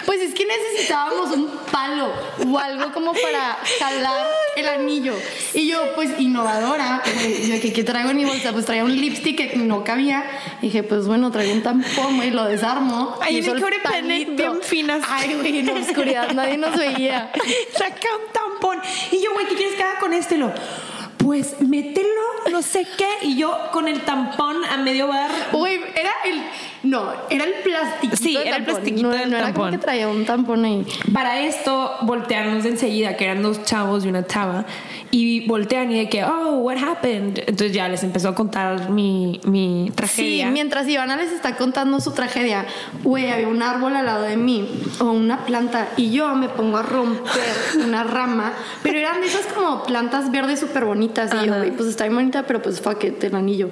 Pues 0.06 0.22
es 0.22 0.34
que 0.36 0.46
necesitábamos 0.46 1.32
un 1.32 1.50
palo 1.72 2.12
o 2.48 2.60
algo 2.60 2.94
como 2.94 3.14
para 3.14 3.58
jalar 3.80 4.28
el 4.56 4.68
anillo. 4.68 5.14
Y 5.54 5.68
yo, 5.68 5.96
pues 5.96 6.20
innovadora, 6.20 7.02
yo 7.48 7.60
que 7.60 7.74
¿qué 7.74 7.84
traigo 7.84 8.12
en 8.12 8.18
mi 8.18 8.26
bolsa? 8.26 8.52
Pues 8.54 8.66
traía 8.66 8.84
un 8.84 8.96
lipstick 8.96 9.38
que 9.38 9.58
no 9.58 9.84
cabía. 9.84 10.24
Y 10.62 10.68
dije, 10.68 10.84
pues 10.84 11.08
bueno, 11.08 11.32
traigo 11.32 11.54
un 11.54 11.64
tampón, 11.64 12.18
güey, 12.18 12.30
lo 12.30 12.46
desarmo. 12.46 13.18
Ay, 13.22 13.40
y 13.40 13.42
codependent, 13.42 13.84
palito. 13.84 14.36
bien 14.36 14.62
finas. 14.62 15.04
Ay, 15.10 15.34
güey, 15.34 15.60
en 15.60 15.66
la 15.66 15.74
oscuridad 15.74 16.32
nadie 16.34 16.58
nos 16.58 16.78
veía. 16.78 17.32
Saca 17.78 18.10
un 18.16 18.32
tampón. 18.32 18.80
Y 19.12 19.22
yo, 19.22 19.34
güey, 19.34 19.48
¿qué 19.48 19.56
quieres 19.56 19.76
que 19.76 19.84
haga 19.84 20.00
con 20.00 20.14
este? 20.14 20.38
Lo, 20.38 20.54
pues 21.26 21.60
mételo, 21.60 22.08
no 22.52 22.62
sé 22.62 22.86
qué. 22.98 23.08
Y 23.24 23.36
yo 23.36 23.58
con 23.72 23.88
el 23.88 24.02
tampón 24.02 24.64
a 24.64 24.78
medio 24.78 25.08
bar. 25.08 25.32
Güey, 25.52 25.80
era 25.96 26.12
el. 26.24 26.40
No, 26.84 27.12
era 27.32 27.46
el 27.46 27.54
plastiquito. 27.64 28.16
Sí, 28.16 28.34
del 28.36 28.48
era 28.48 28.58
el 28.58 28.66
tampón. 28.66 28.76
plastiquito 28.76 29.08
no, 29.10 29.18
del 29.18 29.32
no 29.32 29.38
era 29.38 29.46
como 29.48 29.64
tampón. 29.64 29.72
que 29.72 29.78
traía 29.80 30.08
un 30.08 30.24
tampón 30.24 30.66
ahí. 30.66 30.86
Para 31.12 31.42
esto, 31.42 31.96
voltearnos 32.04 32.64
de 32.64 32.70
enseguida, 32.70 33.18
que 33.18 33.24
eran 33.24 33.42
dos 33.42 33.64
chavos 33.64 34.06
y 34.06 34.10
una 34.10 34.28
chava, 34.28 34.66
y 35.10 35.48
voltean 35.48 35.92
y 35.92 35.98
de 35.98 36.10
que, 36.10 36.24
oh, 36.24 36.58
what 36.58 36.78
happened? 36.78 37.40
Entonces 37.40 37.72
ya 37.72 37.88
les 37.88 38.04
empezó 38.04 38.30
a 38.30 38.36
contar 38.36 38.92
mi, 38.92 39.42
mi 39.46 39.92
tragedia. 39.96 40.46
Sí, 40.46 40.52
mientras 40.52 40.88
Ivana 40.88 41.16
les 41.16 41.32
está 41.32 41.56
contando 41.56 42.00
su 42.02 42.12
tragedia, 42.12 42.68
güey, 43.04 43.32
había 43.32 43.48
un 43.48 43.64
árbol 43.64 43.96
al 43.96 44.06
lado 44.06 44.22
de 44.22 44.38
mí 44.38 44.70
o 45.00 45.06
una 45.06 45.44
planta 45.46 45.88
y 45.98 46.12
yo 46.12 46.36
me 46.36 46.50
pongo 46.50 46.78
a 46.78 46.84
romper 46.84 47.42
una 47.84 48.04
rama, 48.04 48.54
pero 48.84 49.00
eran 49.00 49.22
de 49.22 49.28
esas 49.28 49.48
como 49.48 49.84
plantas 49.86 50.32
verdes 50.32 50.60
súper 50.60 50.86
bonitas 50.86 51.15
y 51.24 51.46
yo, 51.48 51.54
pues 51.76 51.90
está 51.90 52.04
bien 52.06 52.16
bonita, 52.16 52.44
pero 52.46 52.62
pues 52.62 52.82
fuck 52.82 53.04
it, 53.04 53.24
el 53.24 53.36
anillo. 53.36 53.70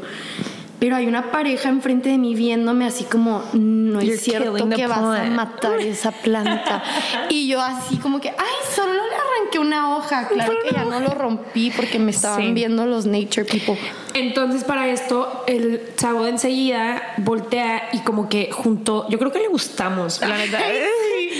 Pero 0.80 0.98
hay 0.98 1.08
una 1.08 1.32
pareja 1.32 1.70
enfrente 1.70 2.10
de 2.10 2.18
mí 2.18 2.36
viéndome 2.36 2.86
así 2.86 3.06
como, 3.06 3.42
no 3.54 4.02
You're 4.02 4.16
es 4.16 4.22
cierto 4.22 4.68
que 4.70 4.86
vas 4.86 4.98
a 4.98 5.02
plant." 5.22 5.36
matar 5.36 5.80
esa 5.80 6.12
planta. 6.12 6.84
y 7.30 7.48
yo 7.48 7.62
así 7.62 7.96
como 7.98 8.20
que, 8.20 8.30
ay, 8.30 8.56
solo 8.76 8.92
le 8.92 9.00
arranqué 9.00 9.60
una 9.60 9.96
hoja. 9.96 10.28
Claro 10.28 10.54
que 10.62 10.76
ya 10.76 10.84
no 10.84 11.00
lo 11.00 11.12
rompí 11.14 11.72
porque 11.74 12.00
me 12.00 12.12
estaban 12.12 12.42
Sí. 12.48 12.52
viendo 12.52 12.86
los 12.86 13.06
nature 13.06 13.46
people. 13.46 13.78
Entonces 14.14 14.66
para 14.66 14.90
esto 14.90 15.46
el 15.48 15.82
chavo 15.96 16.24
de 16.26 16.32
enseguida 16.32 17.14
voltea 17.20 17.88
y 17.94 18.00
como 18.00 18.28
que 18.28 18.52
junto, 18.52 19.08
yo 19.10 19.18
creo 19.20 19.32
que 19.32 19.40
le 19.40 19.48
gustamos, 19.48 20.20
la 20.20 20.36
verdad. 20.36 20.60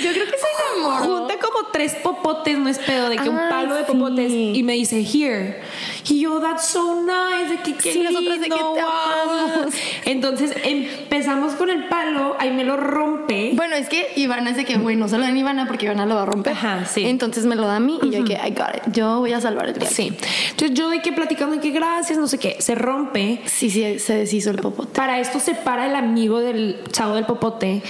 Yo 0.03 0.12
creo 0.12 0.25
que 0.25 0.31
se 0.31 0.79
enamoró. 0.81 1.22
Como 1.43 1.67
tres 1.71 1.95
popotes, 1.95 2.57
no 2.57 2.69
es 2.69 2.79
pedo, 2.79 3.09
de 3.09 3.17
que 3.17 3.27
un 3.27 3.38
Ay, 3.38 3.50
palo 3.50 3.75
de 3.75 3.85
sí. 3.85 3.91
popotes 3.91 4.31
y 4.31 4.63
me 4.63 4.73
dice, 4.73 5.01
here. 5.01 5.62
Y 6.07 6.21
yo, 6.21 6.39
that's 6.39 6.65
so 6.67 7.01
nice, 7.01 7.50
de 7.50 7.62
que 7.62 7.75
qué 7.75 7.93
Sí, 7.93 8.00
nosotras 8.00 8.39
de 8.39 8.50
que 8.50 8.55
lindo, 8.55 8.73
te 8.73 8.81
wow". 8.81 9.71
Entonces 10.05 10.53
empezamos 10.63 11.53
con 11.53 11.69
el 11.69 11.88
palo, 11.88 12.35
ahí 12.39 12.51
me 12.51 12.63
lo 12.63 12.77
rompe. 12.77 13.51
Bueno, 13.55 13.75
es 13.75 13.89
que 13.89 14.12
Ivana 14.15 14.51
es 14.51 14.57
de 14.57 14.65
que, 14.65 14.77
güey, 14.77 14.95
no 14.95 15.07
se 15.07 15.17
lo 15.17 15.25
den 15.25 15.35
a 15.35 15.39
Ivana 15.39 15.67
porque 15.67 15.85
Ivana 15.85 16.05
lo 16.05 16.15
va 16.15 16.23
a 16.23 16.25
romper. 16.25 16.53
Ajá, 16.53 16.85
sí. 16.85 17.05
Entonces 17.05 17.45
me 17.45 17.55
lo 17.55 17.63
da 17.67 17.77
a 17.77 17.79
mí 17.79 18.00
y 18.01 18.09
yo 18.09 18.23
de 18.23 18.25
que, 18.25 18.33
I 18.33 18.51
got 18.51 18.75
it. 18.75 18.93
Yo 18.93 19.19
voy 19.19 19.33
a 19.33 19.41
salvar 19.41 19.67
el 19.67 19.77
día. 19.77 19.89
Sí. 19.89 20.13
Entonces 20.51 20.77
yo 20.77 20.89
de 20.89 21.01
que 21.01 21.12
platicando 21.13 21.55
de 21.55 21.62
que 21.62 21.71
gracias, 21.71 22.17
no 22.17 22.27
sé 22.27 22.38
qué, 22.38 22.57
se 22.59 22.75
rompe. 22.75 23.41
Sí, 23.45 23.69
sí, 23.69 24.00
se 24.00 24.15
deshizo 24.15 24.50
el 24.50 24.57
popote. 24.57 24.93
Para 24.93 25.19
esto 25.19 25.39
se 25.39 25.55
para 25.55 25.88
el 25.88 25.95
amigo 25.95 26.39
del 26.39 26.79
chavo 26.91 27.15
del 27.15 27.25
popote, 27.25 27.81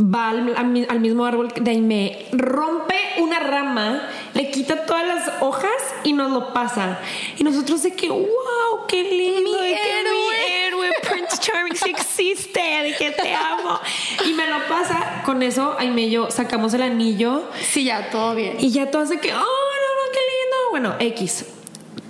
va 0.00 0.30
al, 0.30 0.54
al 0.56 0.66
mi- 0.66 0.86
al 0.88 1.00
mismo 1.00 1.24
árbol 1.26 1.48
de 1.54 1.70
ahí, 1.70 1.80
me 1.80 2.26
rompe 2.32 2.96
una 3.18 3.38
rama, 3.40 4.08
le 4.34 4.50
quita 4.50 4.86
todas 4.86 5.06
las 5.06 5.32
hojas 5.42 5.70
y 6.04 6.12
nos 6.12 6.30
lo 6.30 6.52
pasa. 6.52 6.98
Y 7.38 7.44
nosotros 7.44 7.82
de 7.82 7.94
que, 7.94 8.08
wow, 8.08 8.86
qué 8.88 9.02
lindo, 9.02 9.50
Mi 9.60 9.68
de 9.68 9.74
que 9.76 10.00
héroe. 10.00 10.12
mi 10.12 10.52
héroe, 10.54 10.88
Prince 11.08 11.38
Charming 11.38 11.76
sí 11.76 11.90
existe, 11.90 12.60
de 12.60 12.94
que 12.96 13.10
te 13.10 13.34
amo. 13.34 13.78
Y 14.26 14.32
me 14.32 14.46
lo 14.46 14.58
pasa, 14.68 15.22
con 15.24 15.42
eso, 15.42 15.76
Aime 15.78 16.02
y 16.02 16.10
yo 16.10 16.30
sacamos 16.30 16.72
el 16.74 16.82
anillo 16.82 17.44
Sí, 17.60 17.84
ya, 17.84 18.10
todo 18.10 18.34
bien. 18.34 18.56
y 18.58 18.70
ya 18.70 18.90
todos 18.90 19.08
de 19.10 19.18
que, 19.20 19.32
oh, 19.32 19.36
no, 19.36 19.42
no, 19.42 20.12
qué 20.12 20.18
lindo. 20.18 20.56
Bueno, 20.70 20.94
X. 20.98 21.44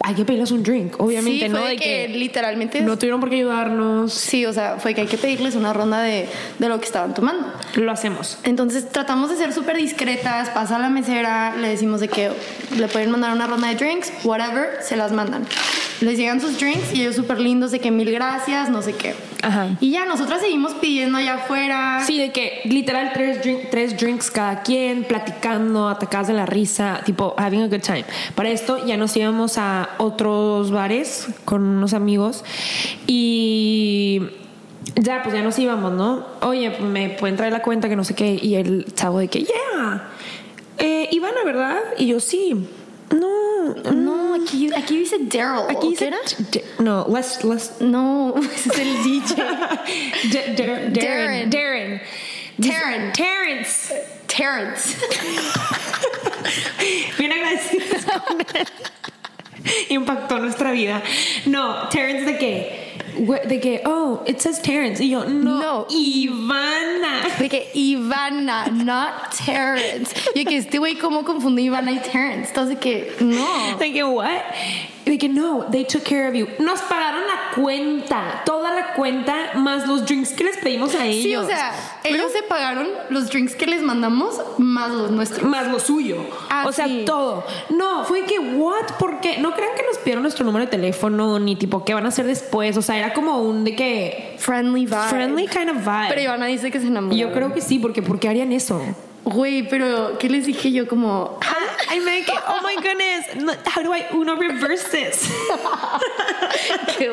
hay 0.03 0.15
que 0.15 0.25
pedirles 0.25 0.51
un 0.51 0.63
drink, 0.63 0.99
obviamente, 0.99 1.47
sí, 1.47 1.53
¿no? 1.53 1.59
fue 1.59 1.69
de 1.69 1.75
De 1.75 1.81
que, 1.81 2.09
literalmente... 2.09 2.81
no 2.81 2.97
tuvieron 2.97 3.21
por 3.21 3.29
qué 3.29 3.37
ayudarnos. 3.37 4.13
Sí, 4.13 4.47
o 4.47 4.53
sea, 4.53 4.77
fue 4.79 4.95
que 4.95 5.03
hay 5.03 5.07
que 5.07 5.19
pedirles 5.19 5.55
una 5.57 5.73
ronda 5.73 6.01
de, 6.03 6.27
de 6.59 6.69
lo 6.69 6.79
que 6.81 6.87
estaban 6.87 7.13
tomando. 7.13 7.47
Lo 7.75 7.93
hacemos. 7.93 8.39
Entonces 8.43 8.89
tratamos 8.89 9.31
de 9.31 9.37
ser 9.37 9.53
súper 9.53 9.77
discretas, 9.77 10.49
pasa 10.51 10.77
a 10.77 10.79
la 10.79 10.89
mesera, 10.89 11.55
le 11.57 11.69
decimos 11.69 12.01
de 12.01 12.09
que 12.09 12.31
le 12.77 12.89
pueden 12.89 13.11
mandar 13.11 13.33
una 13.33 13.47
ronda 13.47 13.69
de 13.69 13.75
drinks, 13.75 14.11
whatever, 14.25 14.79
se 14.83 14.97
las 14.97 15.13
mandan. 15.13 15.47
Les 16.01 16.17
llegan 16.17 16.41
sus 16.41 16.59
drinks 16.59 16.95
y 16.95 17.03
ellos 17.03 17.15
súper 17.17 17.39
lindos 17.41 17.73
de 17.73 17.79
que 17.79 17.91
mil 17.91 18.11
gracias, 18.11 18.71
no 18.71 18.81
sé 18.81 18.95
qué. 18.95 19.15
Ajá. 19.43 19.77
Y 19.81 19.91
ya, 19.91 20.07
nosotras 20.07 20.41
seguimos 20.41 20.73
pidiendo 20.75 21.19
allá 21.19 21.35
afuera. 21.35 22.03
Sí, 22.07 22.19
de 22.19 22.33
que 22.33 22.63
literal 22.65 23.11
tres, 23.13 23.43
drink- 23.43 23.69
tres 23.71 23.99
drinks 23.99 24.31
cada 24.31 24.63
quien, 24.63 25.05
platicando, 25.05 25.89
atacadas 25.89 26.29
de 26.29 26.35
la 26.35 26.47
risa, 26.47 27.01
tipo 27.05 27.35
having 27.37 27.61
a 27.63 27.67
good 27.69 27.83
time. 27.83 28.05
Para 28.35 28.49
esto 28.51 28.85
ya 28.87 28.97
nos 28.97 29.15
íbamos 29.17 29.59
a 29.59 29.91
otros 29.99 30.71
bares 30.71 31.27
con 31.45 31.63
unos 31.63 31.93
amigos 31.93 32.45
y 33.07 34.23
ya, 34.97 35.23
pues 35.23 35.35
ya 35.35 35.43
nos 35.43 35.59
íbamos, 35.59 35.93
¿no? 35.93 36.25
Oye, 36.43 36.71
me 36.81 37.11
pueden 37.11 37.37
traer 37.37 37.53
la 37.53 37.61
cuenta 37.63 37.89
que 37.89 37.97
no 37.97 38.05
sé 38.05 38.15
qué. 38.15 38.39
Y 38.41 38.55
el 38.55 38.87
chavo 38.95 39.19
de 39.19 39.29
que, 39.29 39.41
yeah, 39.41 40.09
eh, 40.79 41.09
Ivana, 41.13 41.45
¿verdad? 41.45 41.77
Y 41.99 42.07
yo, 42.07 42.21
sí. 42.21 42.55
No, 43.11 43.27
No, 43.95 44.35
aquí, 44.35 44.71
aquí 44.75 44.99
dice 44.99 45.17
Daryl. 45.21 45.65
Aquí 45.71 45.87
¿o 45.87 45.91
dice- 45.91 46.11
No, 46.79 47.07
let's, 47.09 47.43
let's 47.45 47.81
No, 47.81 48.35
ese 48.55 48.69
es 48.71 48.79
el 48.79 49.03
DJ. 49.03 49.35
D- 50.31 50.55
Dar- 50.57 50.93
Darren. 51.03 51.51
Darren. 51.51 52.01
Darren. 52.59 52.61
Taryn. 53.13 53.13
Terrence. 53.13 53.95
Terrence. 54.27 54.97
Bien 57.19 57.33
agradecidos 57.33 58.05
con 58.27 58.41
él. 58.55 58.67
Impactó 59.91 60.39
nuestra 60.39 60.71
vida. 60.73 61.03
No, 61.47 61.89
Terrence 61.89 62.25
de 62.25 62.39
qué? 62.39 62.90
Güe- 63.19 63.47
De 63.47 63.61
que, 63.61 63.83
oh, 63.85 64.23
it 64.27 64.41
says 64.41 64.61
Terrence. 64.63 65.03
Y 65.03 65.11
yo, 65.11 65.25
no, 65.25 65.61
No. 65.61 65.87
Ivana. 65.91 67.23
De 67.39 67.49
que 67.49 67.71
Ivana, 67.75 68.67
not 68.69 69.35
Terrence. 69.45 70.15
Y 70.35 70.45
que 70.45 70.57
este 70.59 70.79
güey, 70.79 70.97
¿cómo 70.97 71.25
confundió 71.25 71.65
Ivana 71.65 71.93
y 71.93 71.99
Terrence? 71.99 72.49
Entonces, 72.49 72.79
que 72.79 73.13
no. 73.21 73.77
De 73.79 73.93
que, 73.93 74.05
what? 74.05 74.41
De 75.11 75.19
que, 75.19 75.29
no, 75.29 75.67
they 75.73 75.85
took 75.85 76.05
care 76.05 76.29
of 76.29 76.35
you. 76.35 76.47
Nos 76.61 76.83
pagaron 76.83 77.23
la 77.27 77.61
cuenta, 77.61 78.43
toda 78.47 78.73
la 78.73 78.93
cuenta, 78.93 79.55
más 79.57 79.85
los 79.89 80.07
drinks 80.07 80.31
que 80.31 80.45
les 80.45 80.57
pedimos 80.59 80.95
a 80.95 81.05
ellos. 81.05 81.25
Sí, 81.25 81.35
o 81.35 81.45
sea, 81.45 81.73
ellos 82.05 82.31
se 82.31 82.45
pagaron 82.45 82.87
los 83.09 83.29
drinks 83.29 83.57
que 83.57 83.67
les 83.67 83.83
mandamos 83.83 84.41
más 84.59 84.93
los 84.93 85.11
nuestros. 85.11 85.43
más 85.43 85.67
lo 85.67 85.81
suyo. 85.81 86.25
Ah, 86.49 86.63
o 86.65 86.71
sea, 86.71 86.87
sí. 86.87 87.03
todo. 87.05 87.45
No, 87.71 88.05
fue 88.05 88.23
que, 88.23 88.39
what? 88.39 88.99
¿Por 89.01 89.19
qué? 89.19 89.39
No 89.39 89.53
crean 89.53 89.73
que 89.77 89.83
nos 89.83 89.99
pidieron 89.99 90.23
nuestro 90.23 90.45
número 90.45 90.67
de 90.67 90.71
teléfono, 90.71 91.41
ni 91.41 91.57
tipo, 91.57 91.85
¿qué 91.85 91.93
van 91.93 92.05
a 92.05 92.11
hacer 92.11 92.27
después? 92.27 92.77
O 92.77 92.83
sea, 92.83 92.97
era 92.97 93.13
como 93.13 93.43
un 93.43 93.65
de 93.65 93.75
que. 93.75 94.37
Friendly 94.39 94.87
vibe. 94.87 95.09
Friendly 95.09 95.49
kind 95.49 95.71
of 95.71 95.79
vibe. 95.79 96.07
Pero 96.11 96.21
Ivana 96.21 96.47
dice 96.47 96.71
que 96.71 96.79
se 96.79 96.87
enamoró. 96.87 97.17
Yo 97.17 97.33
creo 97.33 97.53
que 97.53 97.61
sí, 97.61 97.81
porque 97.81 98.01
¿por 98.01 98.21
qué 98.21 98.29
harían 98.29 98.53
eso? 98.53 98.81
Güey, 99.25 99.69
pero 99.69 100.19
¿qué 100.19 100.31
les 100.31 100.47
dije 100.47 100.73
yo? 100.73 100.89
Como, 100.89 101.39
I 101.93 101.99
mean, 102.01 102.25
que, 102.25 102.33
oh 102.47 102.61
my 102.63 102.77
goodness, 102.77 103.27
how 103.67 103.83
do 103.83 103.93
I 103.93 104.05
uno 104.13 104.37
reverse 104.37 104.85
this? 104.91 105.29
qué 106.99 107.11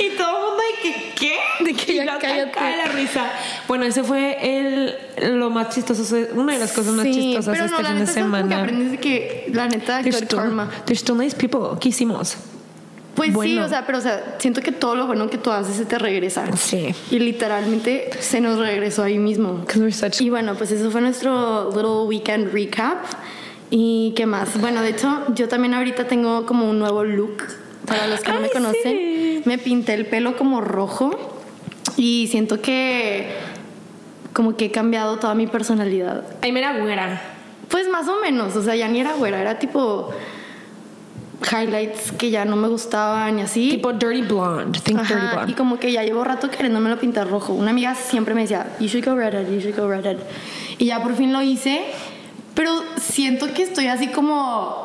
y 0.00 0.16
todo 0.16 0.36
el 0.36 0.42
mundo 0.42 0.62
de 0.62 0.82
que, 0.82 1.12
¿qué? 1.14 1.38
De 1.64 1.74
que 1.74 1.92
y 1.92 1.96
ya 1.96 2.04
la 2.04 2.18
cállate. 2.18 2.58
la 2.60 2.86
risa. 2.92 3.30
Bueno, 3.68 3.84
ese 3.84 4.02
fue 4.04 4.38
el, 4.40 4.94
lo 5.38 5.50
más 5.50 5.74
chistoso, 5.74 6.02
una 6.34 6.54
de 6.54 6.58
las 6.60 6.72
cosas 6.72 6.92
más 6.94 7.04
Sí, 7.04 7.12
chistosas 7.14 7.52
pero 7.52 7.64
este 7.66 7.76
no, 7.76 7.82
la 7.82 7.88
fin 7.88 7.94
de 7.98 8.00
neta 8.00 8.12
que 8.14 8.20
semana. 8.20 8.60
aprendes 8.62 8.90
de 8.92 8.98
que, 8.98 9.50
la 9.52 9.68
neta, 9.68 10.02
There's 10.02 10.16
good 10.16 10.24
still, 10.24 10.38
karma. 10.38 10.70
there's 10.86 11.00
still 11.00 11.16
nice 11.16 11.34
people. 11.36 11.78
¿Qué 11.80 11.90
hicimos? 11.90 12.36
Pues 13.14 13.28
sí, 13.30 13.34
Bueno. 13.34 13.64
o 13.64 13.68
sea, 13.68 13.86
pero 13.86 13.96
o 13.98 14.00
sea, 14.02 14.36
siento 14.38 14.60
que 14.60 14.72
todo 14.72 14.94
lo 14.94 15.06
bueno 15.06 15.28
que 15.30 15.38
tú 15.38 15.50
haces 15.50 15.76
se 15.76 15.86
te 15.86 15.98
regresa. 15.98 16.54
Sí. 16.56 16.94
Y 17.10 17.18
literalmente 17.18 18.10
se 18.20 18.40
nos 18.42 18.58
regresó 18.58 19.02
ahí 19.04 19.18
mismo. 19.18 19.54
Because 19.60 19.80
we're 19.80 19.92
such 19.92 20.20
Y 20.20 20.28
bueno, 20.28 20.54
pues 20.54 20.70
eso 20.70 20.90
fue 20.90 21.00
nuestro 21.00 21.70
little 21.70 22.06
weekend 22.06 22.52
recap. 22.52 22.98
¿Y 23.70 24.12
qué 24.16 24.26
más? 24.26 24.60
Bueno, 24.60 24.82
de 24.82 24.90
hecho, 24.90 25.22
yo 25.34 25.48
también 25.48 25.74
ahorita 25.74 26.06
tengo 26.06 26.46
como 26.46 26.68
un 26.68 26.78
nuevo 26.78 27.04
look. 27.04 27.44
Para 27.86 28.06
los 28.06 28.20
que 28.20 28.32
no 28.32 28.40
me 28.40 28.50
conocen, 28.50 28.82
sí. 28.82 29.42
me 29.44 29.58
pinté 29.58 29.94
el 29.94 30.06
pelo 30.06 30.36
como 30.36 30.60
rojo 30.60 31.16
y 31.96 32.26
siento 32.28 32.60
que 32.60 33.28
como 34.32 34.56
que 34.56 34.66
he 34.66 34.70
cambiado 34.70 35.18
toda 35.18 35.34
mi 35.34 35.46
personalidad. 35.46 36.24
Ay, 36.42 36.52
me 36.52 36.60
era 36.60 36.78
güera. 36.78 37.22
Pues 37.68 37.88
más 37.88 38.08
o 38.08 38.20
menos, 38.20 38.54
o 38.56 38.62
sea, 38.62 38.76
ya 38.76 38.88
ni 38.88 39.00
era 39.00 39.14
güera, 39.14 39.40
era 39.40 39.58
tipo 39.58 40.10
highlights 41.50 42.12
que 42.12 42.30
ya 42.30 42.44
no 42.44 42.56
me 42.56 42.68
gustaban 42.68 43.38
y 43.38 43.42
así. 43.42 43.70
Tipo 43.70 43.92
dirty 43.92 44.22
blonde. 44.22 44.78
Think 44.80 45.00
dirty 45.00 45.14
Ajá, 45.14 45.30
y 45.32 45.34
blonde. 45.36 45.54
como 45.54 45.78
que 45.78 45.92
ya 45.92 46.02
llevo 46.02 46.24
rato 46.24 46.50
queriéndomelo 46.50 46.98
pintar 46.98 47.28
rojo. 47.28 47.52
Una 47.54 47.70
amiga 47.70 47.94
siempre 47.94 48.34
me 48.34 48.42
decía, 48.42 48.76
you 48.80 48.88
should 48.88 49.04
go 49.04 49.14
redhead, 49.14 49.48
you 49.48 49.60
should 49.60 49.76
go 49.76 49.88
redhead. 49.88 50.18
Y 50.78 50.86
ya 50.86 51.02
por 51.02 51.14
fin 51.14 51.32
lo 51.32 51.42
hice, 51.42 51.80
pero 52.56 52.82
siento 53.00 53.52
que 53.54 53.62
estoy 53.62 53.86
así 53.86 54.08
como 54.08 54.84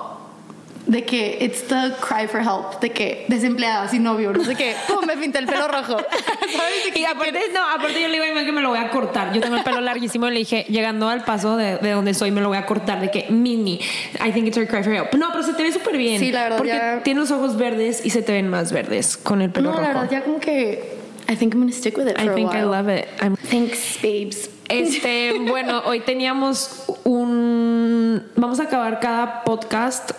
de 0.88 1.06
que 1.06 1.38
it's 1.40 1.64
the 1.68 1.94
cry 2.02 2.28
for 2.28 2.42
help, 2.42 2.82
de 2.82 2.90
que 2.90 3.26
desempleada, 3.30 3.88
sin 3.88 4.04
novio, 4.04 4.34
no 4.34 4.44
sé 4.44 4.56
qué, 4.56 4.76
pum, 4.88 5.06
me 5.06 5.16
pinté 5.16 5.38
el 5.40 5.46
pelo 5.46 5.68
rojo. 5.68 5.96
¿Sabes? 6.52 6.96
Y 6.98 7.06
aparte, 7.06 7.40
no, 7.54 7.62
aparte 7.66 8.02
yo 8.02 8.08
le 8.10 8.20
digo 8.20 8.26
a 8.26 8.40
mi 8.40 8.46
que 8.46 8.52
me 8.52 8.62
lo 8.62 8.70
voy 8.70 8.80
a 8.80 8.90
cortar. 8.90 9.32
Yo 9.32 9.40
tengo 9.42 9.56
el 9.56 9.64
pelo 9.64 9.80
larguísimo 9.80 10.28
y 10.28 10.32
le 10.32 10.40
dije, 10.40 10.66
llegando 10.68 11.08
al 11.08 11.24
paso 11.24 11.56
de, 11.56 11.78
de 11.78 11.92
donde 11.92 12.14
soy, 12.14 12.32
me 12.32 12.42
lo 12.42 12.50
voy 12.50 12.58
a 12.58 12.66
cortar. 12.66 13.00
De 13.00 13.10
que, 13.10 13.28
mini, 13.30 13.80
I 14.26 14.32
think 14.34 14.48
it's 14.48 14.58
her 14.58 14.68
cry 14.68 14.84
for 14.84 14.92
help. 14.94 15.14
No, 15.14 15.30
pero 15.32 15.44
se 15.44 15.54
te 15.54 15.64
ve 15.64 15.72
súper 15.72 15.96
bien. 15.98 16.20
Sí, 16.20 16.32
la 16.32 16.44
verdad, 16.44 16.58
Porque 16.58 16.74
ya- 16.74 17.04
tiene 17.04 17.22
los 17.22 17.32
ojos 17.32 17.56
verdes 17.58 18.06
y 18.06 18.10
se 18.10 18.22
te 18.22 18.34
ven 18.34 18.50
más 18.50 18.72
verdes 18.74 19.16
con 19.18 19.42
el 19.42 19.50
pelo 19.52 19.70
No, 19.72 19.78
rojo. 19.78 19.88
la 19.88 19.94
verdad, 20.00 20.10
ya 20.12 20.24
como 20.24 20.40
que 20.40 20.98
I 21.30 21.36
think 21.38 21.54
I'm 21.54 21.62
gonna 21.62 21.72
stick 21.72 21.98
with 21.98 22.08
it 22.08 22.18
I 22.20 22.24
for 22.24 22.32
a 22.32 22.36
think 22.36 22.52
I 22.54 22.66
while. 22.66 22.66
love 22.84 22.90
it. 22.90 23.06
I'm- 23.22 23.38
Thanks, 23.50 24.00
babes. 24.02 24.50
Este, 24.72 25.38
bueno, 25.48 25.82
hoy 25.86 26.00
teníamos 26.00 26.84
un. 27.04 28.24
Vamos 28.36 28.60
a 28.60 28.64
acabar 28.64 29.00
cada 29.00 29.44
podcast, 29.44 30.12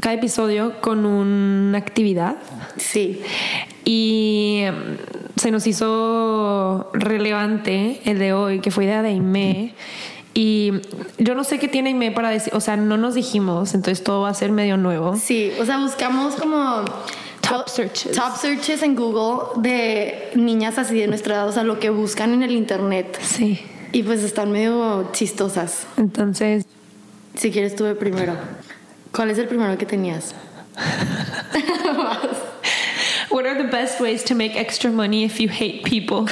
cada 0.00 0.14
episodio 0.14 0.80
con 0.80 1.04
una 1.04 1.78
actividad. 1.78 2.36
Sí. 2.76 3.20
Y 3.84 4.62
mm, 4.70 5.38
se 5.40 5.50
nos 5.50 5.66
hizo 5.66 6.90
relevante 6.92 8.00
el 8.04 8.18
de 8.18 8.32
hoy, 8.32 8.60
que 8.60 8.70
fue 8.70 8.84
idea 8.84 9.02
de 9.02 9.08
Aime. 9.10 9.74
Y 10.32 10.72
yo 11.18 11.34
no 11.34 11.42
sé 11.42 11.58
qué 11.58 11.66
tiene 11.66 11.88
Aime 11.88 12.12
para 12.12 12.30
decir, 12.30 12.54
o 12.54 12.60
sea, 12.60 12.76
no 12.76 12.96
nos 12.96 13.14
dijimos, 13.14 13.74
entonces 13.74 14.04
todo 14.04 14.20
va 14.22 14.28
a 14.28 14.34
ser 14.34 14.52
medio 14.52 14.76
nuevo. 14.76 15.16
Sí, 15.16 15.50
o 15.60 15.64
sea, 15.64 15.78
buscamos 15.78 16.36
como 16.36 16.84
Top 17.40 17.64
to- 17.64 17.68
searches. 17.72 18.12
Top 18.16 18.36
searches 18.36 18.82
en 18.84 18.94
Google 18.94 19.60
de 19.62 20.30
niñas 20.36 20.78
así 20.78 20.94
de 21.00 21.08
nuestra 21.08 21.34
edad, 21.34 21.48
o 21.48 21.52
sea, 21.52 21.64
lo 21.64 21.80
que 21.80 21.90
buscan 21.90 22.32
en 22.34 22.44
el 22.44 22.52
internet. 22.52 23.18
Sí. 23.20 23.58
Y 23.92 24.02
pues 24.02 24.22
están 24.22 24.52
medio 24.52 25.10
chistosas. 25.12 25.86
Entonces, 25.96 26.66
Si 27.34 27.50
quieres, 27.50 27.76
tuve 27.76 27.94
primero. 27.94 28.34
¿Cuál 29.12 29.30
es 29.30 29.38
el 29.38 29.46
primero 29.46 29.76
que 29.78 29.86
tenías? 29.86 30.34
what 33.30 33.46
are 33.46 33.56
the 33.56 33.68
best 33.70 34.00
ways 34.00 34.24
to 34.24 34.34
make 34.34 34.56
extra 34.56 34.90
money 34.90 35.24
if 35.24 35.40
you 35.40 35.48
hate 35.48 35.82
people? 35.84 36.26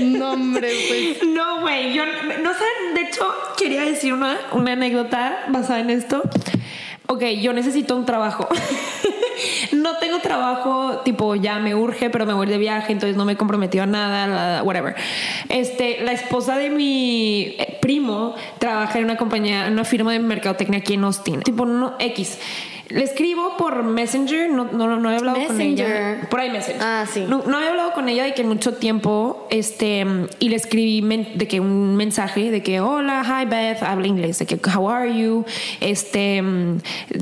No, 0.00 0.32
hombre, 0.32 0.72
pues. 0.88 1.28
No, 1.28 1.60
güey, 1.60 1.92
yo 1.92 2.04
no 2.42 2.54
sé, 2.54 2.64
de 2.94 3.02
hecho 3.02 3.26
quería 3.58 3.82
decir 3.82 4.14
una, 4.14 4.38
una 4.52 4.72
anécdota 4.72 5.44
basada 5.48 5.80
en 5.80 5.90
esto. 5.90 6.22
Ok, 7.10 7.24
yo 7.40 7.52
necesito 7.52 7.96
un 7.96 8.04
trabajo. 8.04 8.46
no 9.72 9.96
tengo 9.96 10.20
trabajo, 10.20 11.00
tipo, 11.04 11.34
ya 11.34 11.58
me 11.58 11.74
urge, 11.74 12.08
pero 12.08 12.24
me 12.24 12.34
voy 12.34 12.46
de 12.46 12.56
viaje, 12.56 12.92
entonces 12.92 13.16
no 13.16 13.24
me 13.24 13.32
he 13.32 13.36
comprometido 13.36 13.82
a 13.82 13.86
nada, 13.88 14.62
whatever. 14.62 14.94
Este, 15.48 16.02
la 16.04 16.12
esposa 16.12 16.56
de 16.56 16.70
mi 16.70 17.56
eh, 17.58 17.78
primo 17.82 18.36
trabaja 18.60 19.00
en 19.00 19.06
una 19.06 19.16
compañía, 19.16 19.66
en 19.66 19.72
una 19.72 19.84
firma 19.84 20.12
de 20.12 20.20
mercadotecnia 20.20 20.78
aquí 20.78 20.94
en 20.94 21.02
Austin. 21.02 21.40
Tipo, 21.40 21.66
no, 21.66 21.96
X. 21.98 22.38
Le 22.90 23.04
escribo 23.04 23.56
por 23.56 23.84
Messenger, 23.84 24.50
no, 24.50 24.64
no, 24.64 24.96
no 24.96 25.12
he 25.12 25.16
hablado 25.16 25.38
con 25.46 25.60
ella. 25.60 26.26
Por 26.28 26.40
ahí 26.40 26.50
Messenger. 26.50 26.82
Ah, 26.82 27.06
sí. 27.10 27.24
No, 27.28 27.44
no 27.46 27.56
había 27.56 27.70
hablado 27.70 27.92
con 27.92 28.08
ella 28.08 28.24
de 28.24 28.34
que 28.34 28.42
en 28.42 28.48
mucho 28.48 28.74
tiempo, 28.74 29.46
este, 29.50 30.04
y 30.40 30.48
le 30.48 30.56
escribí 30.56 31.00
de 31.00 31.46
que 31.46 31.60
un 31.60 31.94
mensaje 31.96 32.50
de 32.50 32.62
que 32.62 32.80
hola, 32.80 33.22
hi 33.24 33.46
Beth, 33.46 33.82
habla 33.82 34.08
inglés, 34.08 34.40
de 34.40 34.46
que 34.46 34.58
how 34.76 34.88
are 34.88 35.16
you, 35.16 35.44
este, 35.80 36.42
mm, 36.42 36.80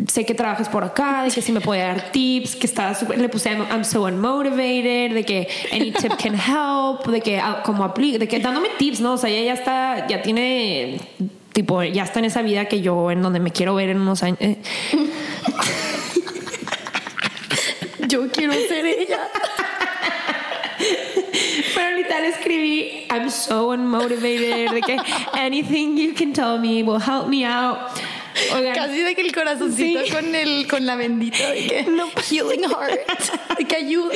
sé 0.09 0.24
que 0.24 0.35
trabajas 0.35 0.70
por 0.70 0.85
acá, 0.85 1.24
de 1.24 1.31
que 1.31 1.42
si 1.42 1.52
me 1.52 1.61
puede 1.61 1.83
dar 1.83 2.12
tips, 2.12 2.57
que 2.57 2.66
estaba 2.66 2.94
súper, 2.94 3.20
le 3.20 3.28
puse 3.28 3.50
I'm, 3.50 3.66
I'm 3.70 3.85
so 3.85 4.04
unmotivated, 4.04 5.12
de 5.12 5.24
que 5.24 5.48
any 5.70 5.92
tip 5.92 6.12
can 6.16 6.35
help, 6.35 7.07
de 7.09 7.20
que 7.20 7.38
ah, 7.38 7.62
como 7.62 7.85
aplica, 7.85 8.18
de 8.18 8.26
que 8.26 8.38
dándome 8.38 8.68
tips, 8.78 9.00
¿no? 9.00 9.12
O 9.12 9.18
sea, 9.18 9.28
ella 9.28 9.52
ya 9.52 9.54
está, 9.54 10.07
ya 10.09 10.22
tiene, 10.22 10.98
tipo, 11.52 11.83
ya 11.83 12.04
está 12.04 12.20
en 12.20 12.24
esa 12.24 12.40
vida 12.40 12.64
que 12.64 12.81
yo, 12.81 13.11
en 13.11 13.20
donde 13.20 13.38
me 13.38 13.50
quiero 13.50 13.74
ver 13.74 13.90
en 13.90 14.00
unos 14.00 14.22
años. 14.22 14.38
eh. 14.40 14.57
Yo 18.09 18.29
quiero 18.31 18.53
ser 18.55 18.87
ella. 18.87 19.29
Pero 21.74 21.96
literal 21.96 22.24
escribí, 22.24 23.07
I'm 23.11 23.29
so 23.31 23.70
unmotivated, 23.72 24.70
de 24.72 24.81
que 24.81 24.96
anything 25.35 25.96
you 25.96 26.14
can 26.14 26.33
tell 26.33 26.59
me 26.59 26.83
will 26.83 27.01
help 27.01 27.29
me 27.29 27.44
out. 27.44 27.79
Oigan. 28.55 28.74
Casi 28.74 29.03
de 29.03 29.14
que 29.16 29.22
el 29.22 29.33
corazoncito 29.35 30.05
Sí. 30.05 30.11
con 30.12 30.35
el 30.35 30.66
con 30.68 30.87
la 30.87 30.94
bendita 30.96 31.51
de 31.51 31.66
que 31.66 31.83
No. 31.90 32.09
healing 32.31 32.64
heart, 32.70 33.01
de 33.59 33.64
que 33.64 33.77
ayuda. 33.77 34.14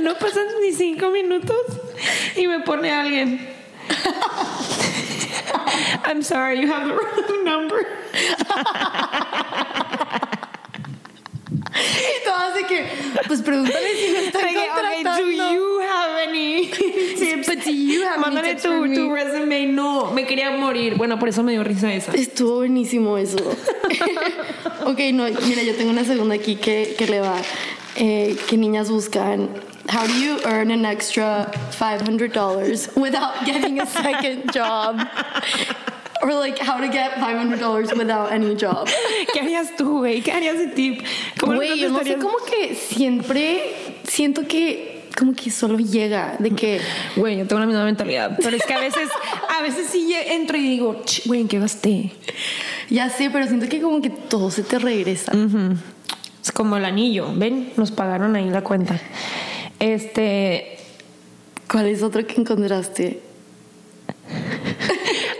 No 0.00 0.14
pasan 0.14 0.44
ni 0.62 0.72
cinco 0.72 1.10
minutos 1.10 1.56
y 2.36 2.46
me 2.46 2.60
pone 2.60 2.90
alguien. 2.92 3.40
I'm 6.04 6.22
sorry, 6.22 6.60
you 6.60 6.66
have 6.72 6.86
the 6.88 6.94
wrong 6.94 7.44
number. 7.44 7.86
Y 11.52 12.24
todo 12.24 12.36
así 12.52 12.64
que, 12.64 12.86
pues 13.26 13.42
pregúntale 13.42 13.94
si 13.94 14.12
no 14.12 14.18
están 14.20 14.42
Okay, 14.44 14.56
okay, 14.56 15.02
contratando. 15.02 15.16
do 15.16 15.30
you 15.54 15.80
have 15.80 16.28
any 16.28 16.66
tips? 17.18 17.46
But 17.48 17.64
do 17.64 17.70
you 17.72 18.02
have 18.04 18.22
any 18.24 18.36
Mándale 18.36 18.58
for 18.58 18.70
tu, 18.70 18.86
me? 18.86 18.94
tu 18.94 19.12
resume. 19.14 19.66
No, 19.66 20.10
me 20.12 20.24
quería 20.26 20.50
morir. 20.52 20.96
Bueno, 20.96 21.18
por 21.18 21.28
eso 21.28 21.42
me 21.42 21.52
dio 21.52 21.64
risa 21.64 21.92
esa. 21.92 22.12
Estuvo 22.12 22.56
buenísimo 22.56 23.18
eso. 23.18 23.36
ok, 24.86 24.98
no, 25.12 25.24
mira, 25.46 25.62
yo 25.62 25.74
tengo 25.76 25.90
una 25.90 26.04
segunda 26.04 26.34
aquí 26.34 26.56
que, 26.56 26.94
que 26.96 27.06
le 27.06 27.20
va. 27.20 27.36
Eh, 27.96 28.36
que 28.48 28.56
niñas 28.56 28.88
buscan. 28.90 29.48
How 29.90 30.06
do 30.06 30.14
you 30.14 30.38
earn 30.46 30.70
an 30.70 30.84
extra 30.84 31.50
$500 31.72 32.96
without 32.96 33.44
getting 33.44 33.80
a 33.80 33.86
second 33.86 34.52
job? 34.54 35.00
Or 36.22 36.32
like 36.34 36.58
how 36.58 36.78
to 36.78 36.88
get 36.88 37.14
$500 37.14 37.96
without 37.98 38.30
any 38.30 38.54
job. 38.54 38.86
¿Qué 39.32 39.40
harías 39.40 39.74
tú, 39.76 39.98
güey? 40.00 40.22
¿Qué 40.22 40.30
harías 40.32 40.58
de 40.58 40.68
tip? 40.68 41.02
¿Cómo 41.40 41.56
Güey, 41.56 41.80
yo 41.80 41.88
no 41.88 42.04
sé, 42.04 42.16
como 42.18 42.36
que 42.46 42.74
siempre 42.76 43.98
siento 44.04 44.46
que 44.46 45.00
como 45.18 45.34
que 45.34 45.50
solo 45.50 45.76
llega 45.78 46.36
de 46.38 46.50
que 46.52 46.80
Güey, 47.16 47.38
yo 47.38 47.46
tengo 47.46 47.58
la 47.60 47.66
misma 47.66 47.84
mentalidad. 47.84 48.38
Pero 48.40 48.56
es 48.56 48.64
que 48.64 48.74
a 48.74 48.78
veces, 48.80 49.08
a 49.48 49.60
veces 49.60 49.88
sí 49.90 50.14
entro 50.14 50.56
y 50.56 50.62
digo, 50.62 51.02
"Ch, 51.04 51.26
güey, 51.26 51.40
¿en 51.40 51.48
qué 51.48 51.58
gasté? 51.58 52.12
ya 52.90 53.08
sé, 53.10 53.30
pero 53.30 53.46
siento 53.46 53.68
que 53.68 53.80
como 53.80 54.00
que 54.00 54.10
todo 54.10 54.50
se 54.50 54.62
te 54.62 54.78
regresa. 54.78 55.32
Es 56.42 56.52
como 56.52 56.76
el 56.76 56.84
anillo, 56.84 57.32
¿ven? 57.34 57.72
Nos 57.76 57.90
pagaron 57.90 58.36
ahí 58.36 58.48
la 58.50 58.62
cuenta. 58.62 59.00
Este, 59.80 60.78
¿Cuál 61.68 61.86
es 61.86 62.02
otro 62.02 62.24
que 62.26 62.40
encontraste? 62.40 63.22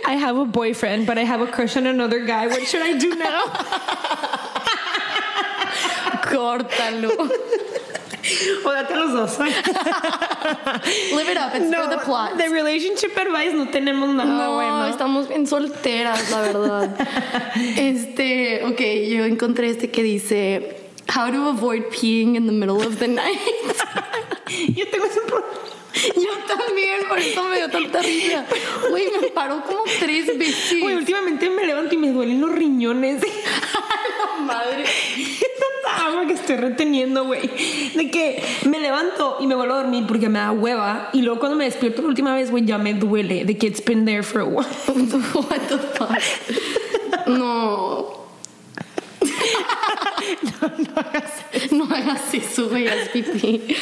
I 0.05 0.13
have 0.15 0.37
a 0.37 0.45
boyfriend, 0.45 1.05
but 1.05 1.17
I 1.17 1.23
have 1.23 1.41
a 1.41 1.47
crush 1.47 1.77
on 1.77 1.85
another 1.87 2.25
guy. 2.25 2.47
What 2.47 2.65
should 2.67 2.81
I 2.81 2.97
do 2.97 3.15
now? 3.15 3.43
Córtalo. 6.23 7.11
o 8.65 8.71
date 8.71 8.91
a 8.93 8.97
los 8.97 9.13
dos. 9.13 9.39
Live 9.39 11.29
it 11.29 11.37
up, 11.37 11.53
it's 11.55 11.73
for 11.73 11.87
the 11.89 11.99
plot. 12.03 12.37
de 12.37 12.49
relationship 12.49 13.17
advice 13.17 13.53
no 13.53 13.67
tenemos 13.67 14.09
nada 14.13 14.25
No, 14.29 14.53
bueno. 14.55 14.85
estamos 14.87 15.27
bien 15.27 15.47
solteras, 15.47 16.29
la 16.31 16.41
verdad. 16.41 16.95
este, 17.77 18.63
ok, 18.65 18.79
yo 19.09 19.25
encontré 19.25 19.69
este 19.69 19.89
que 19.91 20.03
dice 20.03 20.77
How 21.15 21.31
to 21.31 21.49
avoid 21.49 21.89
peeing 21.91 22.35
in 22.35 22.45
the 22.47 22.53
middle 22.53 22.81
of 22.81 22.99
the 22.99 23.07
night. 23.07 23.39
Yo 24.75 24.87
tengo 24.87 25.05
ese 25.05 25.21
problema. 25.21 25.51
yo 26.15 26.29
también, 26.47 27.01
por 27.09 27.19
eso 27.19 27.43
me 27.43 27.57
dio 27.57 27.69
tanta 27.69 28.01
risa. 28.01 28.45
Güey, 28.89 29.07
me 29.21 29.27
paró 29.27 29.61
como 29.63 29.83
tres 29.99 30.25
veces. 30.37 30.79
Güey, 30.79 30.95
últimamente 30.95 31.49
me 31.49 31.65
levanto 31.65 31.93
y 31.93 31.97
me 31.97 32.11
duelen 32.11 32.39
los 32.39 32.51
riñones. 32.51 33.21
madre. 34.45 34.83
Tanta 34.83 36.05
agua 36.05 36.25
que 36.27 36.33
estoy 36.33 36.55
reteniendo, 36.57 37.25
güey. 37.25 37.49
De 37.95 38.09
que 38.09 38.43
me 38.67 38.79
levanto 38.79 39.37
y 39.39 39.47
me 39.47 39.55
vuelvo 39.55 39.75
a 39.75 39.77
dormir 39.83 40.05
porque 40.07 40.29
me 40.29 40.39
da 40.39 40.51
hueva. 40.51 41.09
Y 41.13 41.21
luego 41.21 41.39
cuando 41.39 41.57
me 41.57 41.65
despierto 41.65 42.01
la 42.01 42.07
última 42.07 42.33
vez, 42.35 42.51
güey, 42.51 42.65
ya 42.65 42.77
me 42.77 42.93
duele. 42.93 43.45
De 43.45 43.57
que 43.57 43.67
it's 43.67 43.83
been 43.83 44.05
there 44.05 44.23
for 44.23 44.41
a 44.41 44.45
while. 44.45 44.65
What 45.33 45.59
the 45.67 45.77
fuck? 45.77 47.27
No. 47.27 48.20
No, 51.71 51.85
hagas 51.85 52.33
eso, 52.33 52.69
güey, 52.69 52.87
haz 52.87 53.09
pipí. 53.09 53.75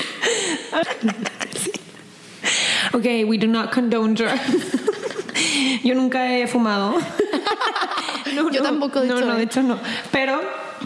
Ok, 2.94 3.06
we 3.28 3.38
do 3.38 3.48
not 3.48 3.72
condone 3.72 4.14
drugs. 4.16 4.42
Yo 5.84 5.94
nunca 5.96 6.26
he 6.38 6.48
fumado. 6.48 6.96
No, 8.36 8.50
Yo 8.52 8.60
no, 8.62 8.66
tampoco, 8.70 9.02
de 9.02 9.08
No, 9.08 9.18
hecho, 9.18 9.26
no, 9.26 9.34
de 9.36 9.42
eh. 9.42 9.46
hecho 9.46 9.64
no. 9.64 9.80
Pero 10.12 10.40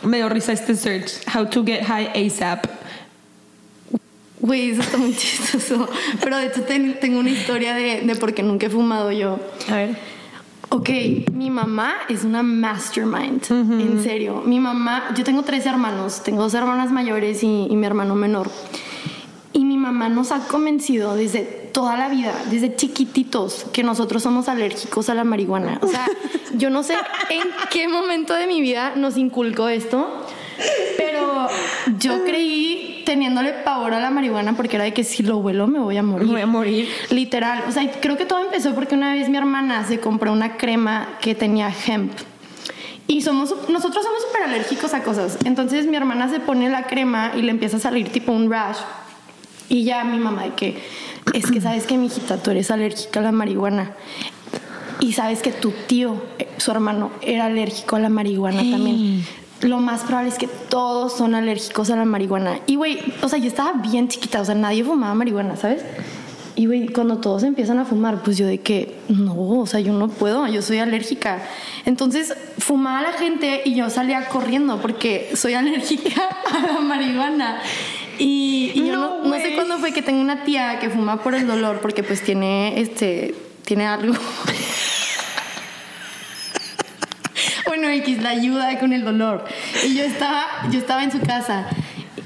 me 0.04 0.17
dio 0.17 0.30
risa 0.30 0.54
este 0.54 0.76
search. 0.76 1.12
How 1.36 1.45
to 1.49 1.63
get 1.65 1.84
high 1.84 2.08
ASAP. 2.15 2.65
Güey, 4.39 4.71
eso 4.71 4.82
está 4.82 4.97
muy 4.97 5.13
chistoso. 5.13 5.89
Pero 6.21 6.38
de 6.38 6.47
hecho 6.47 6.62
ten- 6.63 6.97
tengo 7.02 7.19
una 7.19 7.30
historia 7.30 7.76
de, 7.76 8.02
de 8.02 8.15
por 8.15 8.34
qué 8.34 8.43
nunca 8.43 8.67
he 8.67 8.69
fumado 8.69 9.12
yo. 9.12 9.39
A 9.69 9.76
ver. 9.76 9.97
Ok, 10.73 10.89
mi 11.31 11.51
mamá 11.51 11.93
es 12.09 12.23
una 12.23 12.41
mastermind, 12.41 13.43
en 13.51 14.03
serio. 14.03 14.41
Mi 14.43 14.59
mamá, 14.59 15.13
yo 15.15 15.23
tengo 15.23 15.43
tres 15.43 15.67
hermanos, 15.67 16.23
tengo 16.23 16.41
dos 16.41 16.55
hermanas 16.55 16.91
mayores 16.91 17.43
y, 17.43 17.67
y 17.69 17.75
mi 17.75 17.86
hermano 17.86 18.15
menor. 18.15 18.49
Y 19.53 19.65
mi 19.65 19.77
mamá 19.77 20.09
nos 20.09 20.31
ha 20.31 20.47
convencido 20.47 21.15
desde 21.15 21.41
toda 21.43 21.95
la 21.95 22.09
vida, 22.09 22.33
desde 22.49 22.75
chiquititos, 22.75 23.67
que 23.71 23.83
nosotros 23.83 24.23
somos 24.23 24.49
alérgicos 24.49 25.09
a 25.09 25.13
la 25.13 25.23
marihuana. 25.23 25.77
O 25.83 25.88
sea, 25.88 26.07
yo 26.57 26.71
no 26.71 26.81
sé 26.81 26.95
en 27.29 27.43
qué 27.69 27.88
momento 27.88 28.33
de 28.33 28.47
mi 28.47 28.59
vida 28.59 28.93
nos 28.95 29.15
inculcó 29.15 29.69
esto, 29.69 30.22
pero 30.97 31.47
yo 31.99 32.23
creí 32.26 33.04
teniéndole 33.06 33.54
pavor 33.54 33.93
a 33.93 33.99
la 33.99 34.10
marihuana 34.10 34.56
porque 34.56 34.76
era 34.78 34.86
de 34.86 34.93
que 34.93 35.04
si 35.04 35.23
lo 35.23 35.38
huelo 35.38 35.67
me 35.67 35.80
voy 35.80 35.97
a 35.97 36.04
morir. 36.04 36.28
Voy 36.28 36.41
a 36.41 36.45
morir. 36.45 36.88
Literal, 37.10 37.63
o 37.67 37.71
sea, 37.71 37.89
creo 38.02 38.17
que 38.17 38.26
todo 38.26 38.39
empezó 38.39 38.73
porque 38.73 38.95
una 38.95 39.13
vez 39.13 39.30
mi 39.30 39.38
hermana 39.38 39.86
se 39.86 39.99
compró 39.99 40.32
una 40.32 40.58
crema 40.58 41.10
que 41.21 41.36
tenía 41.36 41.71
hemp. 41.88 42.12
Y 43.08 43.21
somos, 43.21 43.54
nosotros 43.69 44.04
somos 44.04 44.21
súper 44.23 44.43
alérgicos 44.43 44.93
a 44.93 45.04
cosas. 45.04 45.38
Entonces 45.43 45.86
mi 45.86 45.95
hermana 45.97 46.30
se 46.30 46.39
pone 46.39 46.69
la 46.69 46.88
crema 46.88 47.34
y 47.36 47.41
le 47.41 47.52
empieza 47.52 47.78
a 47.78 47.80
salir 47.80 48.10
tipo 48.10 48.32
un 48.32 48.49
rash. 48.49 48.78
Y 49.69 49.84
ya 49.84 50.04
mi 50.04 50.17
mamá 50.17 50.43
de 50.43 50.54
que, 50.54 50.78
es 51.34 51.52
que 51.52 51.60
sabes 51.60 51.86
que 51.86 51.97
mi 51.97 52.08
hijita, 52.08 52.41
tú 52.41 52.52
eres 52.52 52.71
alérgica 52.71 53.19
a 53.19 53.23
la 53.23 53.32
marihuana. 53.32 53.93
Y 54.99 55.13
sabes 55.13 55.41
que 55.41 55.52
tu 55.52 55.71
tío, 55.71 56.15
eh, 56.39 56.47
su 56.58 56.71
hermano, 56.71 57.12
era 57.21 57.45
alérgico 57.45 57.97
a 57.97 57.99
la 57.99 58.10
marihuana 58.10 58.60
también. 58.60 59.26
Lo 59.63 59.80
más 59.80 60.02
probable 60.02 60.30
es 60.30 60.38
que 60.38 60.47
todos 60.47 61.13
son 61.17 61.36
alérgicos 61.36 61.89
a 61.89 61.95
la 61.95 62.06
marihuana. 62.06 62.60
Y 62.67 62.76
güey, 62.76 62.99
o 63.21 63.30
sea, 63.30 63.39
yo 63.39 63.47
estaba 63.47 63.73
bien 63.73 64.08
chiquita, 64.10 64.41
o 64.41 64.45
sea, 64.45 64.56
nadie 64.56 64.84
fumaba 64.84 65.13
marihuana, 65.13 65.56
¿sabes? 65.56 65.84
Y 66.56 66.67
güey, 66.67 66.88
cuando 66.88 67.17
todos 67.17 67.43
empiezan 67.43 67.80
a 67.80 67.86
fumar, 67.86 68.21
pues 68.21 68.38
yo 68.38 68.45
de 68.45 68.60
que, 68.60 68.95
no, 69.10 69.60
o 69.60 69.65
sea, 69.65 69.80
yo 69.80 69.91
no 69.93 70.08
puedo, 70.08 70.45
yo 70.47 70.62
soy 70.62 70.78
alérgica. 70.78 71.41
Entonces 71.86 72.36
fumaba 72.60 73.02
la 73.02 73.13
gente 73.13 73.63
y 73.65 73.73
yo 73.73 73.89
salía 73.89 74.28
corriendo 74.28 74.80
porque 74.80 75.32
soy 75.36 75.56
alérgica 75.56 76.21
a 76.52 76.73
la 76.73 76.80
marihuana. 76.80 77.60
Y, 78.19 78.71
y 78.76 78.86
yo 78.86 78.93
No, 78.93 79.23
no, 79.23 79.30
no 79.30 79.36
sé 79.36 79.56
cuándo 79.56 79.80
fue 79.80 79.93
que 79.93 80.04
tengo 80.04 80.21
una 80.21 80.43
tía 80.43 80.78
que 80.80 80.89
fuma 80.89 81.23
por 81.23 81.34
el 81.34 81.47
dolor 81.47 81.80
porque 81.82 82.04
pues 82.04 82.21
tiene, 82.21 82.80
este, 82.80 83.34
tiene 83.65 83.88
algo. 83.88 84.13
bueno, 87.67 87.83
X 87.93 88.21
la 88.21 88.29
ayuda 88.29 88.79
con 88.79 88.93
el 88.93 89.03
dolor. 89.03 89.45
Y 89.88 89.95
yo 89.95 90.03
estaba, 90.03 90.43
yo 90.71 90.79
estaba 90.79 91.03
en 91.03 91.12
su 91.12 91.19
casa 91.21 91.67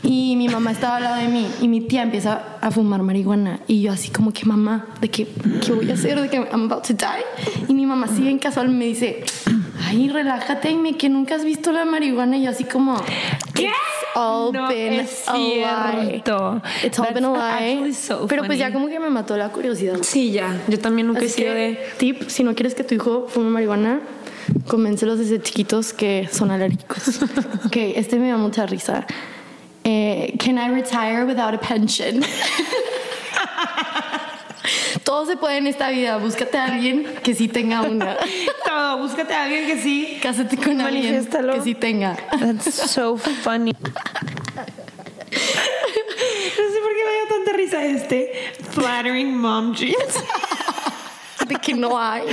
y 0.03 0.35
mi 0.37 0.47
mamá 0.47 0.71
estaba 0.71 0.97
al 0.97 1.03
lado 1.03 1.15
de 1.17 1.27
mí 1.27 1.47
y 1.61 1.67
mi 1.67 1.81
tía 1.81 2.03
empieza 2.03 2.41
a 2.61 2.71
fumar 2.71 3.01
marihuana 3.03 3.59
y 3.67 3.81
yo 3.81 3.91
así 3.91 4.09
como 4.09 4.31
que 4.31 4.45
mamá, 4.45 4.85
de 5.01 5.09
que 5.09 5.27
qué 5.65 5.71
voy 5.73 5.89
a 5.91 5.95
hacer, 5.95 6.19
de 6.21 6.29
que 6.29 6.37
I'm 6.37 6.71
about 6.71 6.85
to 6.87 6.93
die. 6.93 7.65
Y 7.67 7.73
mi 7.73 7.85
mamá 7.85 8.07
así 8.11 8.27
en 8.27 8.39
casual 8.39 8.69
me 8.69 8.85
dice, 8.85 9.23
"Ay, 9.85 10.07
relájate, 10.09 10.69
Aime, 10.69 10.93
que 10.97 11.09
nunca 11.09 11.35
has 11.35 11.43
visto 11.43 11.71
la 11.71 11.83
marihuana." 11.85 12.37
Y 12.37 12.43
yo 12.43 12.51
así 12.51 12.63
como 12.63 12.95
¿Qué? 13.53 13.65
It's 13.65 13.73
all 14.15 14.53
No 14.53 14.67
been 14.67 14.93
es 14.93 15.25
cierto. 15.35 16.61
It's 16.83 16.99
all 16.99 17.05
That's 17.07 17.13
been 17.13 17.25
a 17.25 17.59
lie. 17.59 17.93
so 17.93 18.27
Pero 18.27 18.43
pues 18.45 18.59
ya 18.59 18.71
como 18.71 18.87
que 18.87 18.99
me 18.99 19.09
mató 19.09 19.35
la 19.37 19.49
curiosidad. 19.49 19.97
Sí, 20.01 20.31
ya. 20.31 20.61
Yo 20.67 20.79
también 20.79 21.07
nunca 21.07 21.21
he 21.21 21.25
Así 21.25 21.35
sido 21.41 21.53
que, 21.53 21.59
de. 21.59 21.79
tip, 21.97 22.29
si 22.29 22.43
no 22.43 22.53
quieres 22.55 22.75
que 22.75 22.83
tu 22.83 22.95
hijo 22.95 23.25
fume 23.27 23.49
marihuana, 23.49 23.99
convéncelos 24.67 25.19
desde 25.19 25.41
chiquitos 25.41 25.93
que 25.93 26.29
son 26.31 26.51
alérgicos. 26.51 27.21
ok, 27.65 27.75
este 27.95 28.17
me 28.17 28.29
da 28.29 28.37
mucha 28.37 28.65
risa. 28.65 29.05
Eh, 29.83 30.35
can 30.37 30.57
I 30.57 30.69
retire 30.69 31.25
without 31.25 31.53
a 31.53 31.57
pension? 31.57 32.23
Todo 35.03 35.25
se 35.25 35.37
puede 35.37 35.57
en 35.57 35.67
esta 35.67 35.89
vida. 35.89 36.17
Búscate 36.17 36.57
a 36.57 36.65
alguien 36.65 37.05
que 37.23 37.33
sí 37.33 37.47
tenga 37.47 37.83
una. 37.83 38.17
Todo, 38.65 38.97
búscate 38.97 39.33
a 39.33 39.43
alguien 39.43 39.65
que 39.65 39.81
sí. 39.81 40.19
Cásate 40.21 40.57
con 40.57 40.81
alguien 40.81 41.25
que 41.25 41.61
sí 41.63 41.73
tenga. 41.73 42.17
That's 42.37 42.91
so 42.91 43.17
funny. 43.17 43.73
No 46.57 46.63
sé 46.73 46.79
por 46.79 46.91
qué 46.95 47.03
me 47.05 47.11
dio 47.11 47.27
tanta 47.29 47.53
risa 47.53 47.85
este. 47.85 48.53
Flattering 48.71 49.37
mom 49.37 49.73
jeans. 49.73 50.23
De 51.47 51.55
que 51.55 51.73
no 51.73 51.97
hay. 51.99 52.23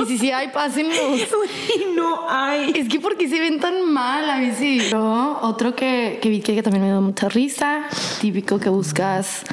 Y 0.00 0.06
si 0.06 0.18
sí 0.18 0.30
hay, 0.30 0.48
pásenlos. 0.48 0.96
No 1.94 2.28
hay. 2.28 2.72
Es 2.74 2.88
que 2.88 3.00
porque 3.00 3.28
se 3.28 3.40
ven 3.40 3.58
tan 3.58 3.92
mal 3.92 4.28
a 4.30 4.38
veces. 4.38 4.90
Luego, 4.92 5.38
otro 5.42 5.74
que, 5.74 6.18
que 6.22 6.28
vi 6.28 6.40
que 6.40 6.62
también 6.62 6.82
me 6.82 6.90
dio 6.90 7.00
mucha 7.00 7.28
risa, 7.28 7.84
típico 8.20 8.58
que 8.58 8.68
buscas 8.68 9.44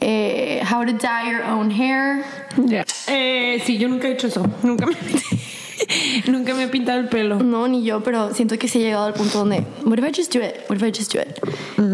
eh, 0.00 0.62
how 0.70 0.84
to 0.84 0.92
dye 0.92 1.30
your 1.30 1.42
own 1.42 1.70
hair. 1.70 2.24
Ya. 2.56 2.84
Eh, 3.08 3.60
sí, 3.64 3.78
yo 3.78 3.88
nunca 3.88 4.08
he 4.08 4.12
hecho 4.12 4.28
eso. 4.28 4.44
Nunca 4.62 4.86
me. 4.86 4.94
Nunca 6.26 6.54
me 6.54 6.64
he 6.64 6.68
pintado 6.68 6.98
el 6.98 7.08
pelo. 7.08 7.38
No, 7.38 7.68
ni 7.68 7.84
yo, 7.84 8.02
pero 8.02 8.34
siento 8.34 8.58
que 8.58 8.68
sí 8.68 8.78
he 8.80 8.82
llegado 8.82 9.06
al 9.06 9.14
punto 9.14 9.38
donde, 9.38 9.64
what 9.84 9.98
if 9.98 10.04
I 10.04 10.12
just 10.14 10.34
do 10.34 10.40
it? 10.40 10.68
What 10.68 10.76
if 10.76 10.82
I 10.82 10.92
just 10.92 11.14
do 11.14 11.20
it? 11.20 11.38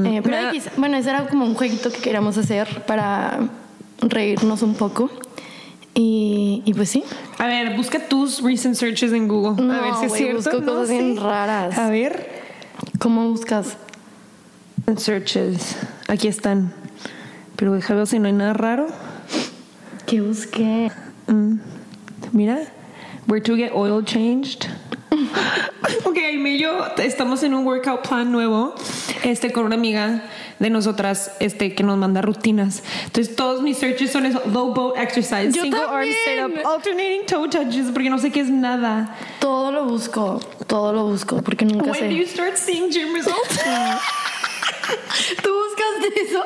Eh, 0.07 0.21
pero 0.23 0.39
bueno, 0.77 0.97
ese 0.97 1.11
era 1.11 1.27
como 1.29 1.45
un 1.45 1.55
jueguito 1.55 1.91
que 1.91 1.99
queríamos 1.99 2.37
hacer 2.39 2.67
para 2.87 3.41
reírnos 4.01 4.63
un 4.63 4.75
poco. 4.75 5.11
Y, 5.95 6.63
y 6.65 6.75
pues 6.75 6.91
sí. 6.91 7.05
A 7.39 7.47
ver, 7.47 7.77
busca 7.77 8.01
tus 8.09 8.43
recent 8.43 8.75
searches 8.75 9.13
en 9.13 9.29
Google. 9.29 9.63
No, 9.63 9.73
a 9.73 9.81
ver 9.81 9.95
si 9.95 10.05
es 10.07 10.09
güey, 10.09 10.23
cierto. 10.23 10.37
busco 10.37 10.61
No 10.61 10.73
cosas 10.73 10.91
bien 10.91 11.17
raras. 11.17 11.79
A 11.79 11.89
ver. 11.89 12.43
¿Cómo 12.99 13.29
buscas? 13.29 13.77
Searches. 14.97 15.77
Aquí 16.09 16.29
están. 16.29 16.73
Pero 17.57 17.73
déjame 17.73 17.99
ver 17.99 18.07
si 18.09 18.19
no 18.19 18.27
hay 18.27 18.33
nada 18.33 18.53
raro. 18.53 18.89
¿Qué 20.07 20.21
busqué? 20.21 20.91
Mm. 21.29 21.59
Mira. 22.33 22.61
Where 23.27 23.41
to 23.41 23.57
get 23.57 23.73
oil 23.73 24.05
changed. 24.05 24.67
ok, 26.05 26.19
yo 26.59 26.87
estamos 26.99 27.43
en 27.43 27.55
un 27.55 27.65
workout 27.65 28.07
plan 28.07 28.31
nuevo. 28.31 28.75
Este 29.23 29.53
con 29.53 29.65
una 29.65 29.77
amiga 29.77 30.23
de 30.65 30.71
nosotras 30.71 31.31
este 31.41 31.75
que 31.75 31.83
nos 31.83 31.99
manda 31.99 32.23
rutinas. 32.23 32.83
Entonces 33.05 33.37
todos 33.37 33.61
mis 33.61 33.77
searches 33.77 34.11
son 34.11 34.25
eso, 34.25 34.41
low 34.51 34.73
boat 34.73 34.97
exercise, 34.97 35.53
Yo 35.53 35.61
single 35.63 35.81
arm 35.81 35.91
también. 35.91 36.17
sit 36.25 36.43
up, 36.65 36.67
alternating 36.67 37.27
toe 37.27 37.49
touches 37.51 37.91
porque 37.93 38.09
no 38.09 38.19
sé 38.19 38.31
qué 38.31 38.41
es 38.41 38.49
nada. 38.49 39.15
Todo 39.41 39.71
lo 39.71 39.85
busco, 39.85 40.41
todo 40.67 40.95
lo 40.95 41.05
busco, 41.05 41.43
porque 41.43 41.67
nunca 41.67 41.91
When 41.91 42.09
do 42.09 42.17
you 42.17 42.25
sé. 42.25 42.33
start 42.33 42.57
seeing 42.57 42.91
gym 42.91 43.13
results? 43.13 43.61
Tú 45.43 45.51
buscaste 45.53 46.23
eso 46.23 46.45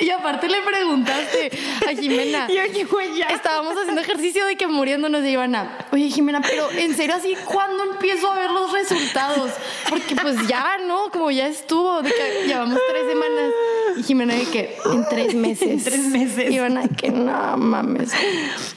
y 0.00 0.10
aparte 0.10 0.48
le 0.48 0.60
preguntaste 0.62 1.50
a 1.86 1.90
Jimena. 1.94 2.46
y 2.50 2.58
aquí 2.58 2.84
güey 2.84 3.16
ya. 3.18 3.26
Estábamos 3.26 3.76
haciendo 3.76 4.00
ejercicio 4.00 4.44
de 4.46 4.56
que 4.56 4.66
muriéndonos 4.66 5.22
de 5.22 5.30
Ivana. 5.30 5.78
Oye, 5.92 6.08
Jimena, 6.10 6.40
pero 6.40 6.70
en 6.72 6.94
serio 6.94 7.14
así, 7.16 7.34
¿cuándo 7.44 7.84
empiezo 7.92 8.30
a 8.30 8.36
ver 8.36 8.50
los 8.50 8.72
resultados? 8.72 9.50
Porque 9.88 10.16
pues 10.16 10.46
ya, 10.48 10.78
¿no? 10.86 11.10
Como 11.10 11.30
ya 11.30 11.46
estuvo, 11.46 12.02
de 12.02 12.10
que 12.10 12.46
llevamos 12.46 12.78
tres 12.90 13.02
semanas. 13.08 13.52
Y 13.96 14.02
Jimena 14.02 14.34
de 14.34 14.44
que 14.44 14.76
en 14.92 15.04
tres 15.08 15.34
meses. 15.46 15.68
En 15.68 15.84
tres 15.84 16.06
meses. 16.06 16.50
Ivana 16.50 16.88
que 16.88 17.10
no 17.10 17.56
mames. 17.56 18.12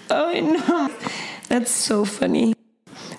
Ay, 0.10 0.42
no. 0.42 0.90
That's 1.50 1.72
so 1.72 2.06
funny. 2.06 2.56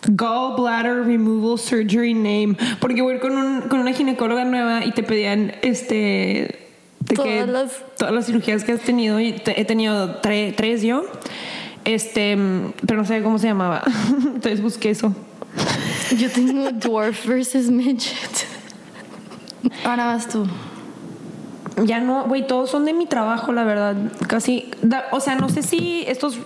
Gallbladder 0.07 1.05
removal 1.07 1.59
surgery 1.59 2.15
name. 2.15 2.57
Porque 2.81 3.01
voy 3.01 3.19
con, 3.21 3.37
un, 3.37 3.63
con 3.63 3.81
una 3.81 3.93
ginecóloga 3.93 4.45
nueva 4.45 4.85
y 4.85 4.93
te 4.93 5.03
pedían 5.03 5.55
este. 5.63 6.64
Que 7.23 7.41
Todas 7.41 7.49
las- 7.49 7.73
todas 7.99 8.15
las 8.15 8.27
cirugías 8.27 8.65
que 8.65 8.73
has 8.73 8.81
tenido. 8.81 9.19
Y 9.21 9.33
te- 9.33 9.61
he 9.61 9.65
tenido 9.65 10.21
tre- 10.21 10.55
tres 10.57 10.83
yo. 10.83 11.05
Este. 11.85 12.37
Pero 12.87 13.01
no 13.01 13.05
sé 13.07 13.23
cómo 13.23 13.39
se 13.39 13.47
llamaba. 13.47 13.83
Entonces 14.27 14.61
busqué 14.63 14.91
eso. 14.91 15.15
Yo 16.19 16.31
tengo 16.31 16.71
dwarf 16.73 17.27
versus 17.27 17.71
midget. 17.71 18.47
Ahora 19.85 20.07
vas 20.07 20.29
tú. 20.29 20.47
Ya 21.85 21.99
no, 22.01 22.25
güey, 22.25 22.47
todos 22.47 22.71
son 22.71 22.85
de 22.85 22.93
mi 22.93 23.07
trabajo, 23.07 23.53
la 23.53 23.65
verdad. 23.65 23.97
Casi. 24.29 24.71
da- 24.83 25.07
o 25.13 25.21
sea, 25.21 25.35
no 25.37 25.49
sé 25.49 25.63
si 25.63 26.05
esto 26.07 26.29
es 26.29 26.39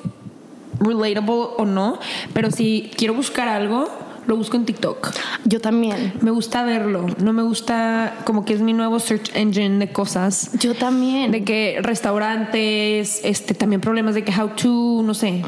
relatable 0.80 1.48
o 1.58 1.64
no. 1.66 1.98
Pero 2.32 2.50
si 2.50 2.90
quiero 2.96 3.14
buscar 3.14 3.48
algo, 3.48 3.88
lo 4.28 4.36
busco 4.36 4.58
en 4.58 4.66
TikTok. 4.66 5.10
Yo 5.46 5.58
también. 5.58 6.12
Me 6.20 6.30
gusta 6.30 6.62
verlo, 6.62 7.06
no 7.18 7.32
me 7.32 7.42
gusta 7.42 8.14
como 8.24 8.44
que 8.44 8.52
es 8.52 8.60
mi 8.60 8.74
nuevo 8.74 9.00
search 9.00 9.34
engine 9.34 9.78
de 9.78 9.90
cosas. 9.90 10.50
Yo 10.58 10.74
también. 10.74 11.32
De 11.32 11.44
que 11.44 11.78
restaurantes, 11.82 13.22
este 13.24 13.54
también 13.54 13.80
problemas 13.80 14.14
de 14.14 14.24
que 14.24 14.32
how 14.38 14.50
to, 14.50 15.02
no 15.02 15.14
sé, 15.14 15.42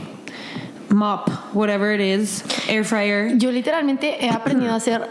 mop, 0.88 1.28
whatever 1.52 2.00
it 2.00 2.20
is, 2.20 2.42
air 2.68 2.82
fryer. 2.82 3.36
Yo 3.36 3.52
literalmente 3.52 4.24
he 4.24 4.30
aprendido 4.30 4.72
a 4.72 4.76
hacer 4.76 5.10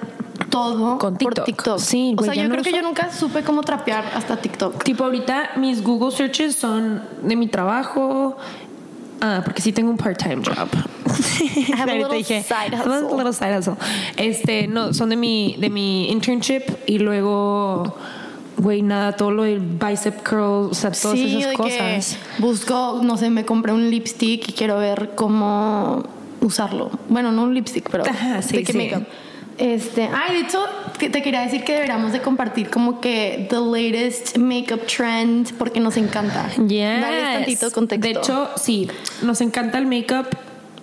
todo 0.50 0.98
Con 0.98 1.18
por 1.18 1.36
TikTok. 1.36 1.46
TikTok. 1.46 1.80
Sí, 1.80 2.16
o 2.18 2.24
sea, 2.24 2.34
yo 2.34 2.46
no 2.46 2.50
creo 2.50 2.64
que 2.64 2.72
yo 2.72 2.82
nunca 2.82 3.12
supe 3.12 3.44
cómo 3.44 3.62
trapear 3.62 4.04
hasta 4.16 4.38
TikTok. 4.38 4.84
Tipo 4.84 5.04
ahorita 5.04 5.52
mis 5.58 5.84
Google 5.84 6.10
searches 6.10 6.56
son 6.56 7.04
de 7.22 7.36
mi 7.36 7.46
trabajo. 7.46 8.36
Ah, 9.22 9.42
porque 9.44 9.62
sí 9.62 9.72
tengo 9.72 9.90
un 9.90 9.98
part-time 9.98 10.42
job. 10.44 10.70
have 11.76 11.90
a 11.90 11.96
little 11.96 12.24
side 12.24 12.74
hustle. 12.74 13.18
little 13.18 13.34
side 13.34 13.58
hustle. 13.58 13.76
Este, 14.18 14.68
no, 14.68 14.94
son 14.94 15.10
de 15.10 15.16
mi, 15.16 15.56
de 15.60 15.70
mi 15.70 16.10
internship 16.10 16.64
y 16.86 17.00
luego, 17.00 17.96
güey, 18.58 18.82
nada, 18.82 19.14
todo 19.14 19.32
lo 19.32 19.44
del 19.44 19.60
bicep 19.60 20.24
curl, 20.24 20.70
o 20.70 20.74
sea, 20.74 20.92
todas 20.92 21.18
sí, 21.18 21.38
esas 21.38 21.52
de 21.52 21.56
cosas. 21.56 22.18
que 22.38 22.42
busco, 22.42 23.02
no 23.04 23.18
sé, 23.18 23.30
me 23.30 23.46
compré 23.46 23.74
un 23.74 23.90
lipstick 23.90 24.50
y 24.50 24.54
quiero 24.54 24.78
ver 24.78 25.12
cómo 25.16 26.04
usarlo. 26.42 26.92
Bueno, 27.10 27.32
no 27.32 27.44
un 27.44 27.54
lipstick, 27.54 27.90
pero 27.90 28.06
Ajá, 28.06 28.42
sí, 28.42 28.58
de 28.58 28.64
qué 28.64 28.74
sí. 28.74 28.92
Este, 29.60 30.10
ay, 30.14 30.36
de 30.36 30.40
hecho, 30.40 30.66
te 30.98 31.22
quería 31.22 31.42
decir 31.42 31.66
que 31.66 31.74
deberíamos 31.74 32.14
de 32.14 32.22
compartir 32.22 32.70
como 32.70 33.02
que 33.02 33.46
the 33.50 33.60
latest 33.60 34.38
makeup 34.38 34.86
trend 34.88 35.54
porque 35.58 35.82
nos 35.82 35.98
encanta. 35.98 36.50
Yes. 36.66 37.02
Tantito 37.02 37.72
contexto. 37.72 38.08
De 38.08 38.12
hecho, 38.12 38.50
sí, 38.56 38.90
nos 39.22 39.42
encanta 39.42 39.78
el 39.78 39.86
make-up. 39.86 40.28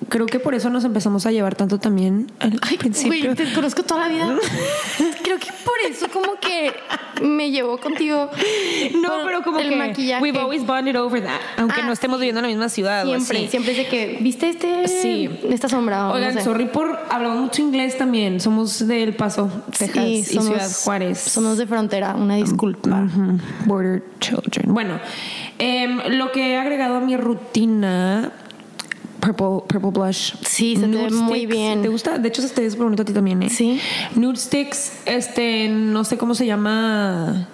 Creo 0.09 0.27
que 0.27 0.39
por 0.39 0.55
eso 0.55 0.71
nos 0.71 0.85
empezamos 0.85 1.27
a 1.27 1.33
llevar 1.33 1.55
tanto 1.57 1.79
también 1.79 2.31
al 2.39 2.59
Ay, 2.63 2.77
principio. 2.77 3.33
güey, 3.33 3.35
te 3.35 3.53
conozco 3.53 3.83
toda 3.83 4.03
la 4.03 4.09
vida. 4.09 4.27
Creo 5.23 5.39
que 5.39 5.49
por 5.65 5.75
eso 5.91 6.07
como 6.13 6.35
que 6.41 6.73
me 7.23 7.51
llevó 7.51 7.79
contigo. 7.79 8.31
no, 9.03 9.09
por 9.09 9.25
pero 9.27 9.43
como 9.43 9.59
el 9.59 9.71
que 9.71 9.77
maquillaje. 9.77 10.23
we've 10.23 10.39
always 10.39 10.65
bonded 10.65 10.97
over 10.97 11.23
that, 11.25 11.41
aunque 11.57 11.81
Ah, 11.81 11.87
no 11.87 11.93
estemos 11.93 12.19
viviendo 12.21 12.39
en 12.41 12.43
la 12.45 12.49
misma 12.49 12.69
ciudad. 12.69 13.05
o 13.07 13.11
Siempre, 13.11 13.39
así. 13.39 13.49
siempre 13.49 13.73
es 13.73 13.79
de 13.79 13.87
que, 13.89 14.19
¿viste 14.21 14.51
este? 14.51 14.87
Sí. 14.87 15.29
Esta 15.51 15.69
sombra. 15.69 16.11
Oigan, 16.13 16.35
no 16.35 16.41
sé. 16.41 16.45
sorry 16.45 16.67
por 16.67 16.99
hablamos 17.11 17.41
mucho 17.41 17.63
inglés 17.63 17.99
también. 17.99 18.39
Somos 18.41 18.87
de 18.87 19.03
El 19.03 19.15
Paso, 19.17 19.51
Texas 19.77 20.05
Sí, 20.05 20.11
y 20.19 20.23
Ciudad 20.25 20.71
Juárez. 20.85 21.19
Somos 21.19 21.59
de 21.59 21.67
frontera, 21.67 22.15
una 22.15 22.37
disculpa. 22.37 23.03
Ujú, 23.03 23.39
Border 23.65 24.05
children. 24.21 24.73
Bueno, 24.73 25.01
em, 25.59 25.99
lo 26.17 26.31
que 26.33 26.53
he 26.53 26.57
agregado 26.59 26.97
a 26.97 27.01
mi 27.01 27.17
rutina. 27.17 28.31
Purple, 29.21 29.67
purple 29.67 29.91
blush. 29.91 30.35
Sí, 30.45 30.77
se 30.77 30.83
te 30.83 30.97
ve 30.97 31.11
muy 31.11 31.47
bien. 31.47 31.83
¿Te 31.83 31.89
gusta? 31.89 32.19
De 32.19 32.29
hecho, 32.29 32.43
se 32.43 32.49
te 32.51 32.61
ve 32.63 32.71
súper 32.71 32.85
bonito 32.85 33.03
a 33.03 33.05
ti 33.07 33.13
también, 33.13 33.43
¿eh? 33.43 33.51
Sí. 33.51 33.81
Nude 34.15 34.37
sticks, 34.37 34.93
este, 35.07 35.69
no 35.69 36.05
sé 36.05 36.17
cómo 36.19 36.35
se 36.35 36.47
llama 36.47 37.49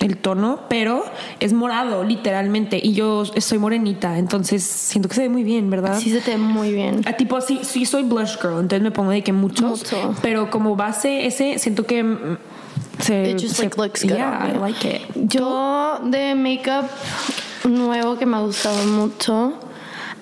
el 0.00 0.16
tono, 0.18 0.60
pero 0.68 1.04
es 1.40 1.52
morado, 1.52 2.04
literalmente. 2.04 2.78
Y 2.82 2.92
yo 2.92 3.24
soy 3.24 3.58
morenita, 3.58 4.18
entonces 4.18 4.62
siento 4.62 5.08
que 5.08 5.14
se 5.16 5.22
ve 5.22 5.28
muy 5.28 5.42
bien, 5.42 5.68
¿verdad? 5.70 5.98
Sí, 5.98 6.10
se 6.10 6.20
te 6.20 6.32
ve 6.32 6.38
muy 6.38 6.72
bien. 6.72 7.02
Ah, 7.06 7.14
tipo, 7.14 7.40
sí, 7.40 7.60
sí 7.62 7.84
soy 7.84 8.04
blush 8.04 8.36
girl, 8.40 8.60
entonces 8.60 8.82
me 8.82 8.90
pongo 8.90 9.10
de 9.10 9.22
que 9.22 9.32
muchos. 9.32 9.64
Mucho. 9.68 10.14
Pero 10.22 10.50
como 10.50 10.76
base 10.76 11.26
ese, 11.26 11.58
siento 11.58 11.84
que 11.84 12.02
mm, 12.04 12.38
se. 13.00 13.30
It 13.30 13.40
just 13.40 13.56
se- 13.56 13.64
like 13.64 13.76
looks 13.76 14.02
good 14.04 14.12
Yeah. 14.12 14.52
I 14.54 14.58
like 14.58 14.86
it. 14.88 15.00
Yo 15.28 15.98
de 16.04 16.34
makeup 16.34 16.86
nuevo 17.64 18.16
que 18.18 18.26
me 18.26 18.36
ha 18.36 18.40
gustado 18.40 18.84
mucho. 18.86 19.54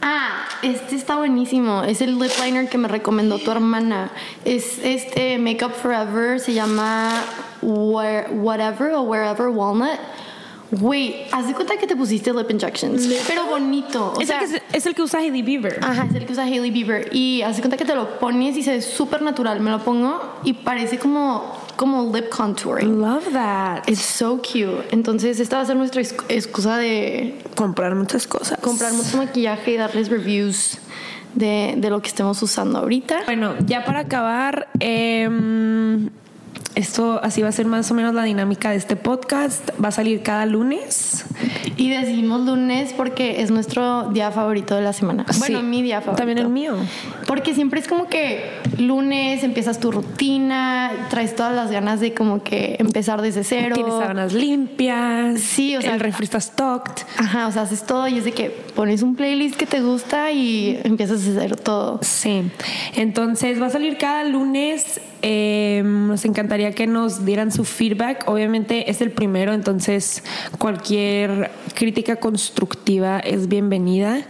Ah, 0.07 0.45
este 0.63 0.97
está 0.97 1.17
buenísimo. 1.17 1.83
Es 1.83 2.03
el 2.03 2.19
lip 2.19 2.31
liner 2.45 2.69
que 2.69 2.77
me 2.77 2.89
recomendó 2.89 3.39
tu 3.39 3.51
hermana. 3.51 4.11
Es 4.45 4.79
este 4.83 5.39
Makeup 5.39 5.73
Forever. 5.73 6.39
Se 6.41 6.53
llama 6.53 7.11
Where- 7.63 8.29
Whatever 8.33 8.93
o 8.93 9.03
Wherever 9.03 9.49
Walnut. 9.49 9.99
Güey, 10.73 11.25
haz 11.33 11.47
de 11.47 11.55
cuenta 11.55 11.77
que 11.79 11.87
te 11.87 11.97
pusiste 11.97 12.35
lip 12.35 12.51
injections. 12.51 13.09
Pero 13.27 13.47
bonito. 13.47 14.13
O 14.17 14.21
Es, 14.21 14.27
sea, 14.29 14.41
el 14.43 14.51
que, 14.51 14.63
es 14.77 14.85
el 14.87 14.95
que 14.95 15.03
usa 15.03 15.21
Hailey 15.21 15.41
Bieber. 15.43 15.79
Ajá, 15.83 16.07
es 16.11 16.15
el 16.17 16.27
que 16.27 16.33
usa 16.33 16.45
Hailey 16.45 16.71
Bieber. 16.71 17.09
Y 17.15 17.41
haz 17.43 17.57
de 17.57 17.63
cuenta 17.63 17.77
que 17.79 17.85
te 17.87 17.95
lo 17.95 18.19
pones 18.19 18.57
y 18.59 18.63
se 18.63 18.73
ve 18.73 18.83
súper 18.83 19.23
natural. 19.23 19.61
Me 19.61 19.71
lo 19.71 19.79
pongo 19.83 20.21
y 20.45 20.53
parece 20.53 20.99
como, 20.99 21.55
como 21.77 22.13
lip 22.15 22.29
contouring. 22.31 23.01
Love 23.01 23.33
that. 23.33 23.89
It's 23.89 24.03
so 24.03 24.41
cute. 24.41 24.85
Entonces, 24.93 25.41
esta 25.41 25.57
va 25.57 25.63
a 25.63 25.67
ser 25.67 25.77
nuestra 25.77 26.01
ex- 26.01 26.15
excusa 26.29 26.77
de 26.77 27.39
comprar 27.55 27.95
muchas 27.95 28.27
cosas. 28.27 28.59
comprar 28.61 28.93
mucho 28.93 29.17
maquillaje 29.17 29.73
y 29.73 29.77
darles 29.77 30.09
reviews 30.09 30.79
de, 31.35 31.75
de 31.77 31.91
lo 31.91 32.01
que 32.01 32.09
estemos 32.09 32.41
usando 32.43 32.79
ahorita. 32.79 33.23
Bueno, 33.27 33.55
ya 33.67 33.85
para 33.85 34.01
acabar, 34.01 34.69
em, 34.81 36.09
esto 36.75 37.21
así 37.23 37.43
va 37.43 37.49
a 37.49 37.53
ser 37.53 37.67
más 37.67 37.91
o 37.91 37.95
menos 37.95 38.15
la 38.15 38.25
dinámica 38.25 38.71
de 38.71 38.77
este 38.77 38.97
podcast. 38.97 39.71
Va 39.83 39.89
a 39.89 39.93
salir 39.93 40.23
cada 40.23 40.47
lunes. 40.47 41.25
Y 41.77 41.91
decidimos 41.91 42.41
lunes 42.43 42.93
porque 42.97 43.43
es 43.43 43.51
nuestro 43.51 44.11
día 44.11 44.31
favorito 44.31 44.75
de 44.77 44.83
la 44.83 44.93
semana. 44.93 45.25
Bueno, 45.39 45.63
mi 45.63 45.83
día 45.83 46.01
favorito. 46.01 46.19
También 46.19 46.39
el 46.39 46.49
mío. 46.49 46.75
Porque 47.27 47.55
siempre 47.55 47.81
es 47.81 47.89
como 47.89 48.07
que 48.09 48.51
lunes 48.79 49.43
empiezas 49.45 49.79
tu 49.81 49.91
rutina, 49.93 50.91
traes 51.11 51.35
todas 51.37 51.55
las 51.55 51.71
ganas 51.71 52.01
de 52.01 52.13
como 52.15 52.43
que 52.43 52.77
empezar 52.79 53.23
desde 53.23 53.45
cero. 53.45 53.75
Tienes 53.75 53.95
sábanas 53.95 54.33
limpias. 54.33 55.41
Sí, 55.41 55.77
o 55.77 55.83
sea- 55.83 55.95
el 55.95 56.01
refri 56.01 56.25
está 56.25 56.41
stocked. 56.41 57.05
Ajá, 57.19 57.47
o 57.47 57.53
sea, 57.53 57.63
haces 57.63 57.85
todo 57.85 58.09
y 58.09 58.19
es 58.19 58.25
de 58.25 58.33
que 58.33 58.51
pones 58.51 59.03
un 59.03 59.15
playlist 59.17 59.57
que 59.57 59.67
te 59.67 59.81
gusta 59.81 60.33
y 60.33 60.81
empiezas 60.85 61.27
a 61.27 61.31
hacer 61.31 61.57
todo. 61.57 61.99
Sí, 62.03 62.43
entonces 62.97 63.61
va 63.61 63.67
a 63.67 63.71
salir 63.71 63.97
cada 63.99 64.25
lunes. 64.25 65.01
Eh, 65.27 65.81
nos 65.83 66.27
encantaría 66.27 66.73
que 66.73 66.87
nos 66.87 67.25
dieran 67.25 67.51
su 67.51 67.65
feedback. 67.65 68.25
Obviamente 68.29 68.91
es 68.91 69.01
el 69.01 69.11
primero, 69.11 69.55
entonces 69.55 70.23
cualquier 70.59 71.51
crítica 71.75 72.17
constructiva 72.17 73.21
es 73.21 73.49
bienvenida. 73.49 74.21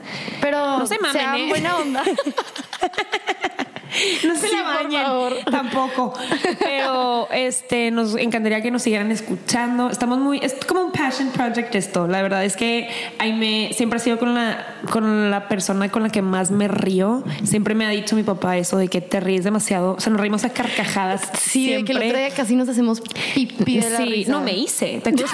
Pero 0.41 0.79
No 0.79 0.87
se 0.87 0.97
mamen, 1.01 1.13
sean 1.21 1.37
¿eh? 1.37 1.49
buena 1.49 1.79
onda. 1.79 2.05
No 4.27 4.35
se 4.37 4.49
Sí, 4.49 4.57
la 4.57 4.65
por 4.65 4.85
bañen, 4.85 5.03
favor. 5.03 5.33
tampoco. 5.51 6.15
Pero 6.59 7.29
este 7.31 7.91
nos 7.91 8.17
encantaría 8.17 8.61
que 8.63 8.71
nos 8.71 8.83
siguieran 8.83 9.11
escuchando. 9.11 9.91
Estamos 9.91 10.19
muy 10.19 10.39
es 10.43 10.55
como 10.67 10.83
un 10.85 10.93
passion 10.93 11.29
project 11.31 11.75
esto. 11.75 12.07
La 12.07 12.23
verdad 12.23 12.45
es 12.45 12.57
que 12.57 12.89
Aime 13.19 13.71
siempre 13.75 13.97
ha 13.99 14.01
sido 14.01 14.19
con 14.19 14.35
la 14.35 14.77
con 14.91 15.31
la 15.31 15.49
persona 15.49 15.91
con 15.91 16.03
la 16.03 16.09
que 16.09 16.23
más 16.23 16.51
me 16.51 16.69
río. 16.69 17.23
Siempre 17.45 17.75
me 17.75 17.87
ha 17.87 17.91
dicho 17.91 18.17
mi 18.17 18.23
papá 18.23 18.57
eso 18.57 18.77
de 18.79 18.89
que 18.89 19.01
te 19.01 19.21
ríes 19.21 19.45
demasiado, 19.45 19.95
o 19.95 20.01
sea, 20.01 20.11
nos 20.11 20.21
reímos 20.21 20.45
a 20.45 20.51
carcajadas. 20.51 21.31
Sí, 21.41 21.67
de 21.71 21.85
que 21.85 21.93
el 21.93 21.99
siempre. 21.99 22.09
otro 22.09 22.19
día 22.19 22.31
casi 22.31 22.57
nos 22.57 22.69
hacemos 22.69 23.01
pipí 23.35 23.79
de 23.81 23.91
la 23.91 23.97
Sí, 23.99 24.05
risa. 24.05 24.33
no 24.33 24.41
me 24.41 24.53
hice. 24.53 25.01
¿Te 25.03 25.13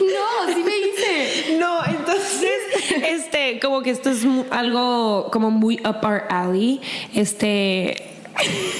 No, 0.00 0.54
sí 0.54 0.62
me 0.64 0.76
hice. 0.78 1.56
No, 1.58 1.84
entonces, 1.84 2.50
este, 3.08 3.58
como 3.60 3.82
que 3.82 3.90
esto 3.90 4.10
es 4.10 4.24
algo 4.50 5.28
como 5.32 5.50
muy 5.50 5.76
up 5.84 6.04
our 6.04 6.22
alley. 6.30 6.80
Este. 7.14 7.96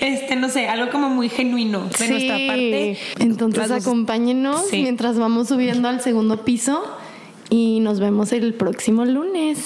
Este, 0.00 0.34
no 0.34 0.48
sé, 0.48 0.66
algo 0.66 0.90
como 0.90 1.08
muy 1.10 1.28
genuino 1.28 1.84
de 1.86 1.96
Sí. 1.96 2.08
nuestra 2.08 2.36
parte. 2.48 2.98
Entonces 3.20 3.68
Las 3.68 3.86
acompáñenos 3.86 4.66
Sí. 4.68 4.82
mientras 4.82 5.16
vamos 5.16 5.46
subiendo 5.48 5.88
al 5.88 6.00
segundo 6.00 6.44
piso 6.44 6.82
y 7.50 7.78
nos 7.80 8.00
vemos 8.00 8.32
el 8.32 8.54
próximo 8.54 9.04
lunes. 9.04 9.58